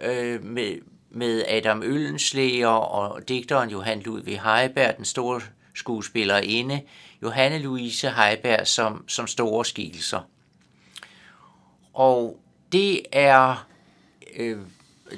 øh, 0.00 0.44
med, 0.44 0.78
med 1.10 1.44
Adam 1.48 1.82
Øllenslæger 1.82 2.68
og 2.68 3.28
digteren 3.28 3.70
Johan 3.70 4.00
Ludvig 4.00 4.40
Heiberg, 4.40 4.96
den 4.96 5.04
store 5.04 5.40
skuespillerinde, 5.74 6.82
Johanne 7.22 7.58
Louise 7.58 8.10
Heiberg 8.10 8.66
som, 8.66 9.04
som 9.08 9.26
store 9.26 9.64
skikkelser. 9.64 10.20
Og 11.92 12.40
det 12.72 13.02
er 13.12 13.66
øh, 14.36 14.58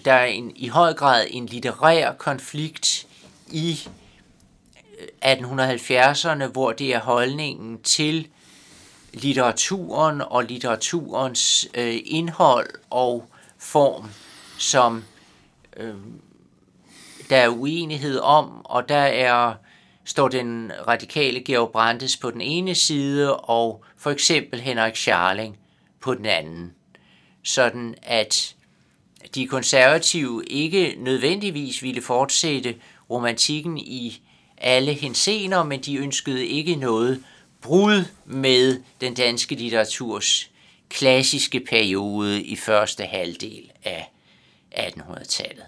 der 0.04 0.12
er 0.12 0.24
en, 0.24 0.52
i 0.56 0.68
høj 0.68 0.92
grad 0.92 1.26
en 1.30 1.46
litterær 1.46 2.12
konflikt 2.12 3.06
i 3.50 3.88
øh, 5.00 5.32
1870'erne, 5.32 6.46
hvor 6.46 6.72
det 6.72 6.94
er 6.94 7.00
holdningen 7.00 7.82
til 7.82 8.28
litteraturen 9.12 10.20
og 10.20 10.44
litteraturens 10.44 11.68
øh, 11.74 11.98
indhold 12.04 12.70
og 12.90 13.28
form, 13.58 14.10
som 14.58 15.04
øh, 15.76 15.94
der 17.30 17.36
er 17.36 17.48
uenighed 17.48 18.18
om, 18.18 18.66
og 18.66 18.88
der 18.88 18.96
er 18.96 19.54
står 20.04 20.28
den 20.28 20.72
radikale 20.88 21.40
Georg 21.40 21.70
Brandes 21.72 22.16
på 22.16 22.30
den 22.30 22.40
ene 22.40 22.74
side, 22.74 23.36
og 23.36 23.84
for 23.96 24.10
eksempel 24.10 24.60
Henrik 24.60 24.96
Scharling 24.96 25.58
på 26.00 26.14
den 26.14 26.26
anden. 26.26 26.72
Sådan 27.42 27.94
at 28.02 28.54
de 29.34 29.46
konservative 29.46 30.44
ikke 30.46 30.94
nødvendigvis 30.98 31.82
ville 31.82 32.02
fortsætte 32.02 32.74
romantikken 33.10 33.78
i 33.78 34.22
alle 34.58 34.92
hensener, 34.92 35.64
men 35.64 35.80
de 35.80 35.96
ønskede 35.96 36.46
ikke 36.46 36.74
noget 36.74 37.24
brud 37.62 38.04
med 38.24 38.82
den 39.00 39.14
danske 39.14 39.54
litteraturs 39.54 40.50
klassiske 40.88 41.60
periode 41.60 42.42
i 42.42 42.56
første 42.56 43.04
halvdel 43.04 43.70
af 43.84 44.13
1800-tallet. 44.76 45.64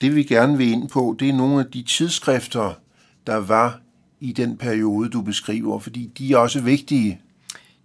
Det 0.00 0.14
vi 0.14 0.22
gerne 0.22 0.58
vil 0.58 0.68
ind 0.68 0.88
på, 0.88 1.16
det 1.18 1.28
er 1.28 1.32
nogle 1.32 1.60
af 1.64 1.70
de 1.70 1.82
tidsskrifter, 1.82 2.74
der 3.26 3.36
var 3.36 3.80
i 4.20 4.32
den 4.32 4.56
periode, 4.56 5.10
du 5.10 5.22
beskriver, 5.22 5.78
fordi 5.78 6.06
de 6.18 6.32
er 6.32 6.36
også 6.36 6.60
vigtige. 6.60 7.20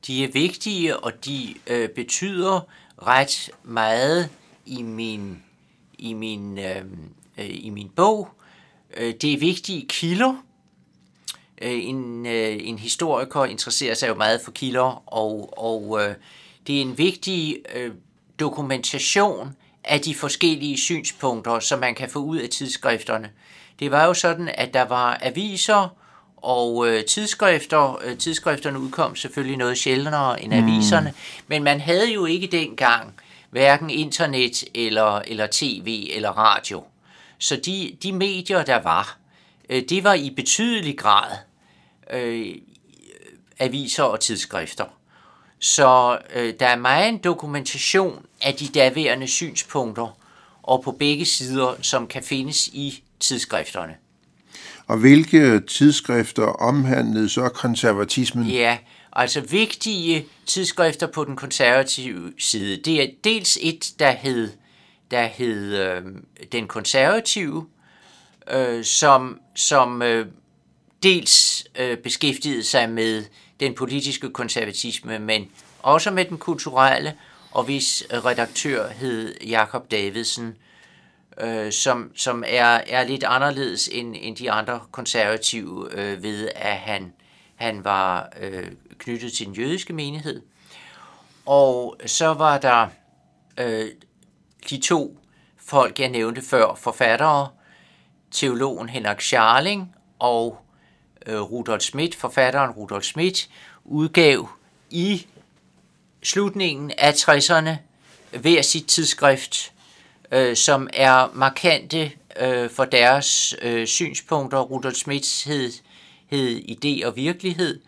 De 0.08 0.23
er 0.23 0.32
vigtige, 0.32 0.97
og 0.97 1.25
de 1.25 1.53
øh, 1.67 1.89
betyder 1.89 2.67
ret 2.97 3.49
meget 3.63 4.29
i 4.65 4.82
min, 4.82 5.43
i 5.97 6.13
min, 6.13 6.58
øh, 6.58 6.86
øh, 7.38 7.49
i 7.49 7.69
min 7.69 7.89
bog. 7.95 8.29
Øh, 8.97 9.13
det 9.21 9.34
er 9.34 9.38
vigtige 9.38 9.86
kilder. 9.88 10.43
Øh, 11.62 11.86
en, 11.86 12.25
øh, 12.25 12.58
en 12.62 12.79
historiker 12.79 13.45
interesserer 13.45 13.93
sig 13.93 14.08
jo 14.08 14.15
meget 14.15 14.41
for 14.41 14.51
kilder, 14.51 15.13
og, 15.13 15.53
og 15.58 16.01
øh, 16.01 16.15
det 16.67 16.77
er 16.77 16.82
en 16.82 16.97
vigtig 16.97 17.58
øh, 17.75 17.91
dokumentation 18.39 19.56
af 19.84 20.02
de 20.02 20.15
forskellige 20.15 20.78
synspunkter, 20.78 21.60
som 21.60 21.80
man 21.80 21.96
kan 21.96 22.10
få 22.10 22.19
ud 22.19 22.38
af 22.38 22.50
tidsskrifterne. 22.50 23.30
Det 23.80 23.91
var 23.91 24.06
jo 24.06 24.13
sådan, 24.13 24.50
at 24.54 24.74
der 24.74 24.82
var 24.82 25.19
aviser 25.22 25.96
og 26.38 26.88
øh, 26.88 27.06
tidsskrifter. 27.06 28.00
Øh, 28.04 28.17
tidsskrifterne 28.17 28.80
udkom 28.80 29.15
selvfølgelig 29.15 29.58
noget 29.58 29.78
sjældnere 29.78 30.43
end 30.43 30.54
mm. 30.54 30.63
aviserne, 30.63 31.13
men 31.48 31.63
man 31.63 31.82
havde 31.82 32.13
jo 32.13 32.26
ikke 32.26 32.48
dengang 32.48 33.13
hverken 33.50 33.89
internet 33.89 34.63
eller, 34.76 35.22
eller 35.28 35.48
tv 35.52 36.10
eller 36.13 36.30
radio. 36.30 36.84
Så 37.39 37.56
de, 37.56 37.98
de 38.04 38.12
medier, 38.12 38.63
der 38.63 38.82
var, 38.82 39.17
øh, 39.69 39.84
det 39.89 40.04
var 40.04 40.13
i 40.13 40.30
betydelig 40.30 40.98
grad 40.98 41.38
øh, 42.13 42.56
aviser 43.60 44.04
og 44.04 44.19
tidsskrifter. 44.19 44.86
Så 45.63 46.19
øh, 46.36 46.54
der 46.60 46.67
er 46.67 46.76
meget 46.76 47.23
dokumentation 47.23 48.26
af 48.41 48.54
de 48.54 48.67
daværende 48.67 49.28
synspunkter, 49.28 50.17
og 50.63 50.84
på 50.84 50.91
begge 50.91 51.26
sider, 51.26 51.76
som 51.82 52.08
kan 52.08 52.23
findes 52.23 52.67
i 52.67 53.04
tidsskrifterne. 53.19 53.95
Og 54.88 54.97
hvilke 54.97 55.60
tidsskrifter 55.60 56.43
omhandlede 56.43 57.30
så 57.30 57.49
konservatismen? 57.49 58.47
Ja, 58.47 58.78
altså 59.13 59.41
vigtige 59.41 60.26
tidsskrifter 60.45 61.08
på 61.08 61.26
den 61.26 61.36
konservative 61.36 62.34
side. 62.39 62.78
Det 62.78 63.02
er 63.04 63.08
dels 63.23 63.58
et, 63.62 63.93
der 63.99 64.12
hed, 64.12 64.49
der 65.12 65.26
hed 65.26 65.78
øh, 65.78 66.02
Den 66.52 66.67
Konservative, 66.67 67.67
øh, 68.52 68.84
som, 68.84 69.39
som 69.56 70.02
øh, 70.02 70.26
dels 71.04 71.63
øh, 71.80 71.97
beskæftigede 71.97 72.63
sig 72.63 72.89
med 72.89 73.23
den 73.63 73.76
politiske 73.76 74.30
konservatisme, 74.30 75.19
men 75.19 75.52
også 75.80 76.12
med 76.12 76.26
den 76.26 76.38
kulturelle, 76.38 77.13
og 77.52 77.63
hvis 77.63 78.04
øh, 78.13 78.26
redaktør 78.26 78.89
hed 78.89 79.36
Jakob 79.41 79.91
Davidsen, 79.91 80.58
øh, 81.41 81.71
som, 81.71 82.12
som 82.15 82.43
er, 82.47 82.82
er 82.88 83.04
lidt 83.04 83.23
anderledes 83.23 83.89
end, 83.91 84.15
end 84.19 84.36
de 84.36 84.52
andre 84.52 84.80
konservative 84.91 85.89
øh, 85.91 86.23
ved, 86.23 86.49
at 86.56 86.78
han, 86.78 87.13
han 87.56 87.84
var 87.84 88.30
øh, 88.39 88.71
knyttet 88.97 89.34
til 89.34 89.45
den 89.45 89.54
jødiske 89.54 89.93
menighed. 89.93 90.41
Og 91.45 91.97
så 92.06 92.34
var 92.34 92.58
der 92.58 92.88
øh, 93.58 93.86
de 94.69 94.82
to 94.82 95.17
folk, 95.58 95.99
jeg 95.99 96.10
nævnte 96.10 96.41
før, 96.41 96.76
forfattere, 96.76 97.47
teologen 98.32 98.89
Henrik 98.89 99.21
Scharling 99.21 99.95
og 100.19 100.62
øh, 101.25 101.41
Rudolf 101.41 101.81
Schmidt, 101.81 102.15
forfatteren 102.15 102.71
Rudolf 102.71 103.03
Schmidt, 103.03 103.49
udgav 103.86 104.49
i 104.89 105.27
slutningen 106.23 106.91
af 106.97 107.12
60'erne 107.12 107.69
hver 108.39 108.62
sit 108.62 108.86
tidsskrift, 108.86 109.71
øh, 110.31 110.55
som 110.55 110.89
er 110.93 111.31
markante 111.33 112.12
øh, 112.39 112.69
for 112.69 112.86
deres 112.86 113.55
øh, 113.62 113.88
synspunkter. 113.88 114.59
Rudolf 114.59 114.95
Schmidt 114.95 115.43
hed, 115.45 115.71
hed 116.27 116.62
Idé 116.62 117.07
og 117.07 117.15
Virkelighed, 117.15 117.79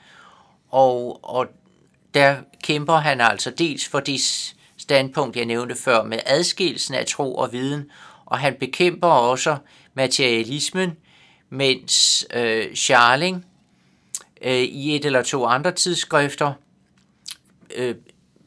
og, 0.71 1.19
og 1.23 1.47
der 2.13 2.35
kæmper 2.63 2.97
han 2.97 3.21
altså 3.21 3.49
dels 3.49 3.87
for 3.87 3.99
det 3.99 4.21
standpunkt, 4.77 5.37
jeg 5.37 5.45
nævnte 5.45 5.75
før, 5.75 6.03
med 6.03 6.19
adskillelsen 6.25 6.95
af 6.95 7.05
tro 7.05 7.35
og 7.35 7.51
viden, 7.51 7.91
og 8.25 8.39
han 8.39 8.55
bekæmper 8.59 9.07
også 9.07 9.57
materialismen, 9.93 10.97
mens 11.49 12.25
øh, 12.33 12.75
Charling 12.75 13.45
øh, 14.41 14.53
i 14.53 14.95
et 14.95 15.05
eller 15.05 15.23
to 15.23 15.45
andre 15.45 15.71
tidsskrifter 15.71 16.53
øh, 17.75 17.95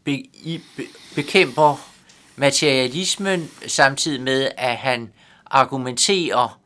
be, 0.05 0.13
i, 0.13 0.61
be, 0.77 0.83
bekæmper 1.15 1.91
materialismen, 2.37 3.51
samtidig 3.67 4.21
med, 4.21 4.49
at 4.57 4.77
han 4.77 5.13
argumenterer 5.47 6.61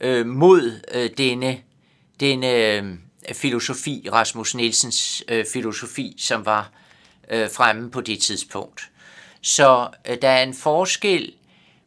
øh, 0.00 0.26
mod 0.26 0.80
øh, 0.94 1.10
denne, 1.18 1.58
denne 2.20 2.50
øh, 2.50 2.84
filosofi, 3.32 4.08
Rasmus 4.12 4.54
Nielsens 4.54 5.24
øh, 5.28 5.44
filosofi, 5.52 6.14
som 6.18 6.46
var 6.46 6.70
øh, 7.30 7.50
fremme 7.50 7.90
på 7.90 8.00
det 8.00 8.20
tidspunkt. 8.20 8.90
Så 9.40 9.88
øh, 10.08 10.16
der 10.22 10.28
er 10.28 10.42
en 10.42 10.54
forskel, 10.54 11.32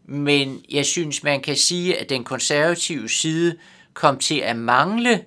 men 0.06 0.66
jeg 0.70 0.86
synes, 0.86 1.24
man 1.24 1.42
kan 1.42 1.56
sige, 1.56 1.98
at 1.98 2.10
den 2.10 2.24
konservative 2.24 3.10
side 3.10 3.56
kom 3.96 4.20
til 4.20 4.40
at 4.40 4.56
mangle 4.56 5.26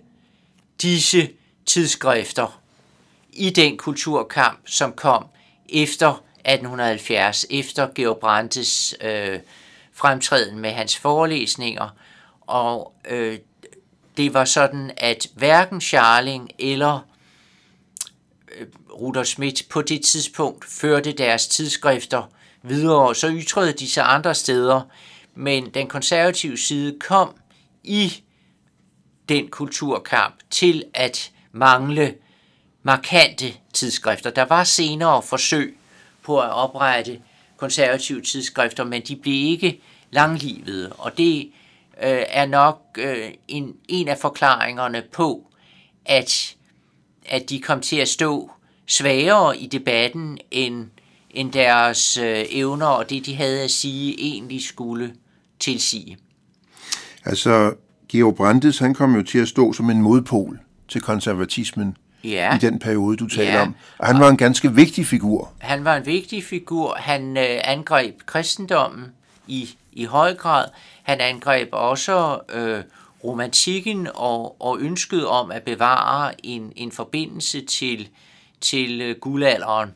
disse 0.82 1.30
tidsskrifter 1.66 2.60
i 3.32 3.50
den 3.50 3.76
kulturkamp, 3.76 4.58
som 4.66 4.92
kom 4.92 5.26
efter 5.68 6.08
1870, 6.08 7.46
efter 7.50 7.88
Georg 7.94 8.18
Brandes 8.18 8.94
øh, 9.00 9.38
fremtræden 9.92 10.58
med 10.58 10.70
hans 10.70 10.96
forelæsninger. 10.96 11.88
Og 12.40 12.92
øh, 13.08 13.38
det 14.16 14.34
var 14.34 14.44
sådan, 14.44 14.90
at 14.96 15.26
hverken 15.34 15.80
Charling 15.80 16.50
eller 16.58 17.00
øh, 18.58 18.66
Rudolf 18.90 19.26
Schmidt 19.26 19.62
på 19.70 19.82
det 19.82 20.04
tidspunkt 20.04 20.64
førte 20.64 21.12
deres 21.12 21.48
tidsskrifter 21.48 22.22
videre, 22.62 23.14
så 23.14 23.30
ytrede 23.30 23.72
de 23.72 23.90
sig 23.90 24.04
andre 24.14 24.34
steder, 24.34 24.80
men 25.34 25.70
den 25.70 25.86
konservative 25.86 26.56
side 26.56 26.98
kom 27.00 27.34
i 27.84 28.22
den 29.28 29.48
kulturkamp 29.48 30.34
til 30.50 30.84
at 30.94 31.32
mangle 31.52 32.14
markante 32.82 33.46
tidsskrifter. 33.72 34.30
Der 34.30 34.44
var 34.44 34.64
senere 34.64 35.22
forsøg 35.22 35.78
på 36.22 36.40
at 36.40 36.50
oprette 36.50 37.20
konservative 37.56 38.22
tidsskrifter, 38.22 38.84
men 38.84 39.02
de 39.02 39.16
blev 39.16 39.34
ikke 39.34 39.80
langlivede, 40.10 40.92
og 40.92 41.18
det 41.18 41.52
øh, 42.02 42.22
er 42.28 42.46
nok 42.46 42.82
øh, 42.98 43.30
en, 43.48 43.76
en 43.88 44.08
af 44.08 44.18
forklaringerne 44.18 45.02
på, 45.12 45.46
at, 46.04 46.56
at 47.26 47.50
de 47.50 47.60
kom 47.60 47.80
til 47.80 47.96
at 47.96 48.08
stå 48.08 48.50
svagere 48.86 49.58
i 49.58 49.66
debatten, 49.66 50.38
end, 50.50 50.86
end 51.30 51.52
deres 51.52 52.16
øh, 52.16 52.44
evner 52.50 52.86
og 52.86 53.10
det, 53.10 53.26
de 53.26 53.34
havde 53.36 53.62
at 53.62 53.70
sige, 53.70 54.20
egentlig 54.20 54.64
skulle 54.64 55.14
tilsige. 55.58 56.18
Altså, 57.24 57.74
Georg 58.08 58.34
Brandes, 58.34 58.78
han 58.78 58.94
kom 58.94 59.14
jo 59.14 59.22
til 59.22 59.38
at 59.38 59.48
stå 59.48 59.72
som 59.72 59.90
en 59.90 60.02
modpol 60.02 60.60
til 60.88 61.00
konservatismen 61.00 61.96
ja. 62.24 62.54
i 62.54 62.58
den 62.58 62.78
periode, 62.78 63.16
du 63.16 63.26
taler 63.26 63.52
ja. 63.52 63.62
om. 63.62 63.74
Og 63.98 64.06
han 64.06 64.20
var 64.20 64.28
en 64.28 64.36
ganske 64.36 64.74
vigtig 64.74 65.06
figur. 65.06 65.52
Han 65.58 65.84
var 65.84 65.96
en 65.96 66.06
vigtig 66.06 66.44
figur. 66.44 66.94
Han 66.94 67.36
øh, 67.36 67.60
angreb 67.64 68.14
kristendommen 68.26 69.04
i, 69.46 69.76
i 69.92 70.04
høj 70.04 70.34
grad. 70.34 70.64
Han 71.02 71.20
angreb 71.20 71.68
også 71.72 72.40
øh, 72.52 72.82
romantikken 73.24 74.08
og, 74.14 74.62
og 74.62 74.80
ønsket 74.80 75.26
om 75.26 75.50
at 75.50 75.62
bevare 75.62 76.46
en, 76.46 76.72
en 76.76 76.92
forbindelse 76.92 77.60
til, 77.60 78.08
til 78.60 79.00
øh, 79.00 79.16
guldalderen. 79.20 79.90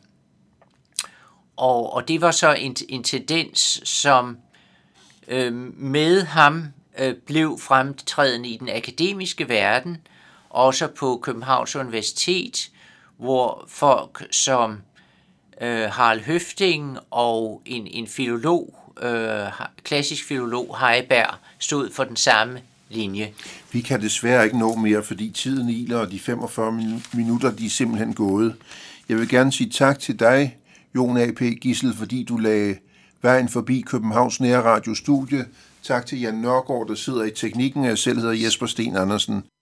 Og, 1.57 1.94
og 1.94 2.09
det 2.09 2.20
var 2.20 2.31
så 2.31 2.53
en, 2.53 2.77
en 2.88 3.03
tendens, 3.03 3.81
som 3.85 4.37
øh, 5.29 5.53
med 5.77 6.25
ham 6.25 6.64
øh, 6.98 7.14
blev 7.26 7.59
fremtrædende 7.61 8.48
i 8.48 8.57
den 8.57 8.68
akademiske 8.68 9.48
verden, 9.48 9.96
også 10.50 10.88
på 10.88 11.20
Københavns 11.22 11.76
Universitet, 11.76 12.70
hvor 13.16 13.64
folk 13.68 14.26
som 14.31 14.78
øh, 15.61 15.90
Harald 15.90 16.20
Høfting 16.20 16.98
og 17.11 17.62
en, 17.64 17.87
en 17.87 18.07
filolog, 18.07 18.92
øh, 19.02 19.46
klassisk 19.85 20.28
filolog 20.28 20.78
Heiberg, 20.81 21.35
stod 21.59 21.90
for 21.90 22.05
den 22.05 22.16
samme 22.16 22.61
linje. 22.90 23.33
Vi 23.72 23.81
kan 23.81 24.00
desværre 24.00 24.44
ikke 24.44 24.59
nå 24.59 24.74
mere, 24.74 25.02
fordi 25.02 25.31
tiden 25.31 25.68
iler, 25.68 25.98
og 25.98 26.11
de 26.11 26.18
45 26.18 27.00
minutter 27.12 27.50
de 27.50 27.66
er 27.66 27.70
simpelthen 27.70 28.14
gået. 28.14 28.57
Jeg 29.09 29.16
vil 29.16 29.28
gerne 29.28 29.52
sige 29.52 29.70
tak 29.70 29.98
til 29.98 30.20
dig, 30.20 30.57
Jon 30.94 31.16
A.P. 31.16 31.40
Gissel, 31.61 31.94
fordi 31.94 32.24
du 32.24 32.37
lagde 32.37 32.76
vejen 33.22 33.48
forbi 33.48 33.81
Københavns 33.81 34.40
Nære 34.40 34.62
Radio 34.62 34.94
Studie. 34.94 35.44
Tak 35.82 36.06
til 36.06 36.20
Jan 36.20 36.34
Nørgaard, 36.34 36.88
der 36.88 36.94
sidder 36.94 37.24
i 37.24 37.30
teknikken. 37.30 37.84
Jeg 37.84 37.98
selv 37.98 38.18
hedder 38.18 38.44
Jesper 38.44 38.66
Sten 38.66 38.96
Andersen. 38.96 39.44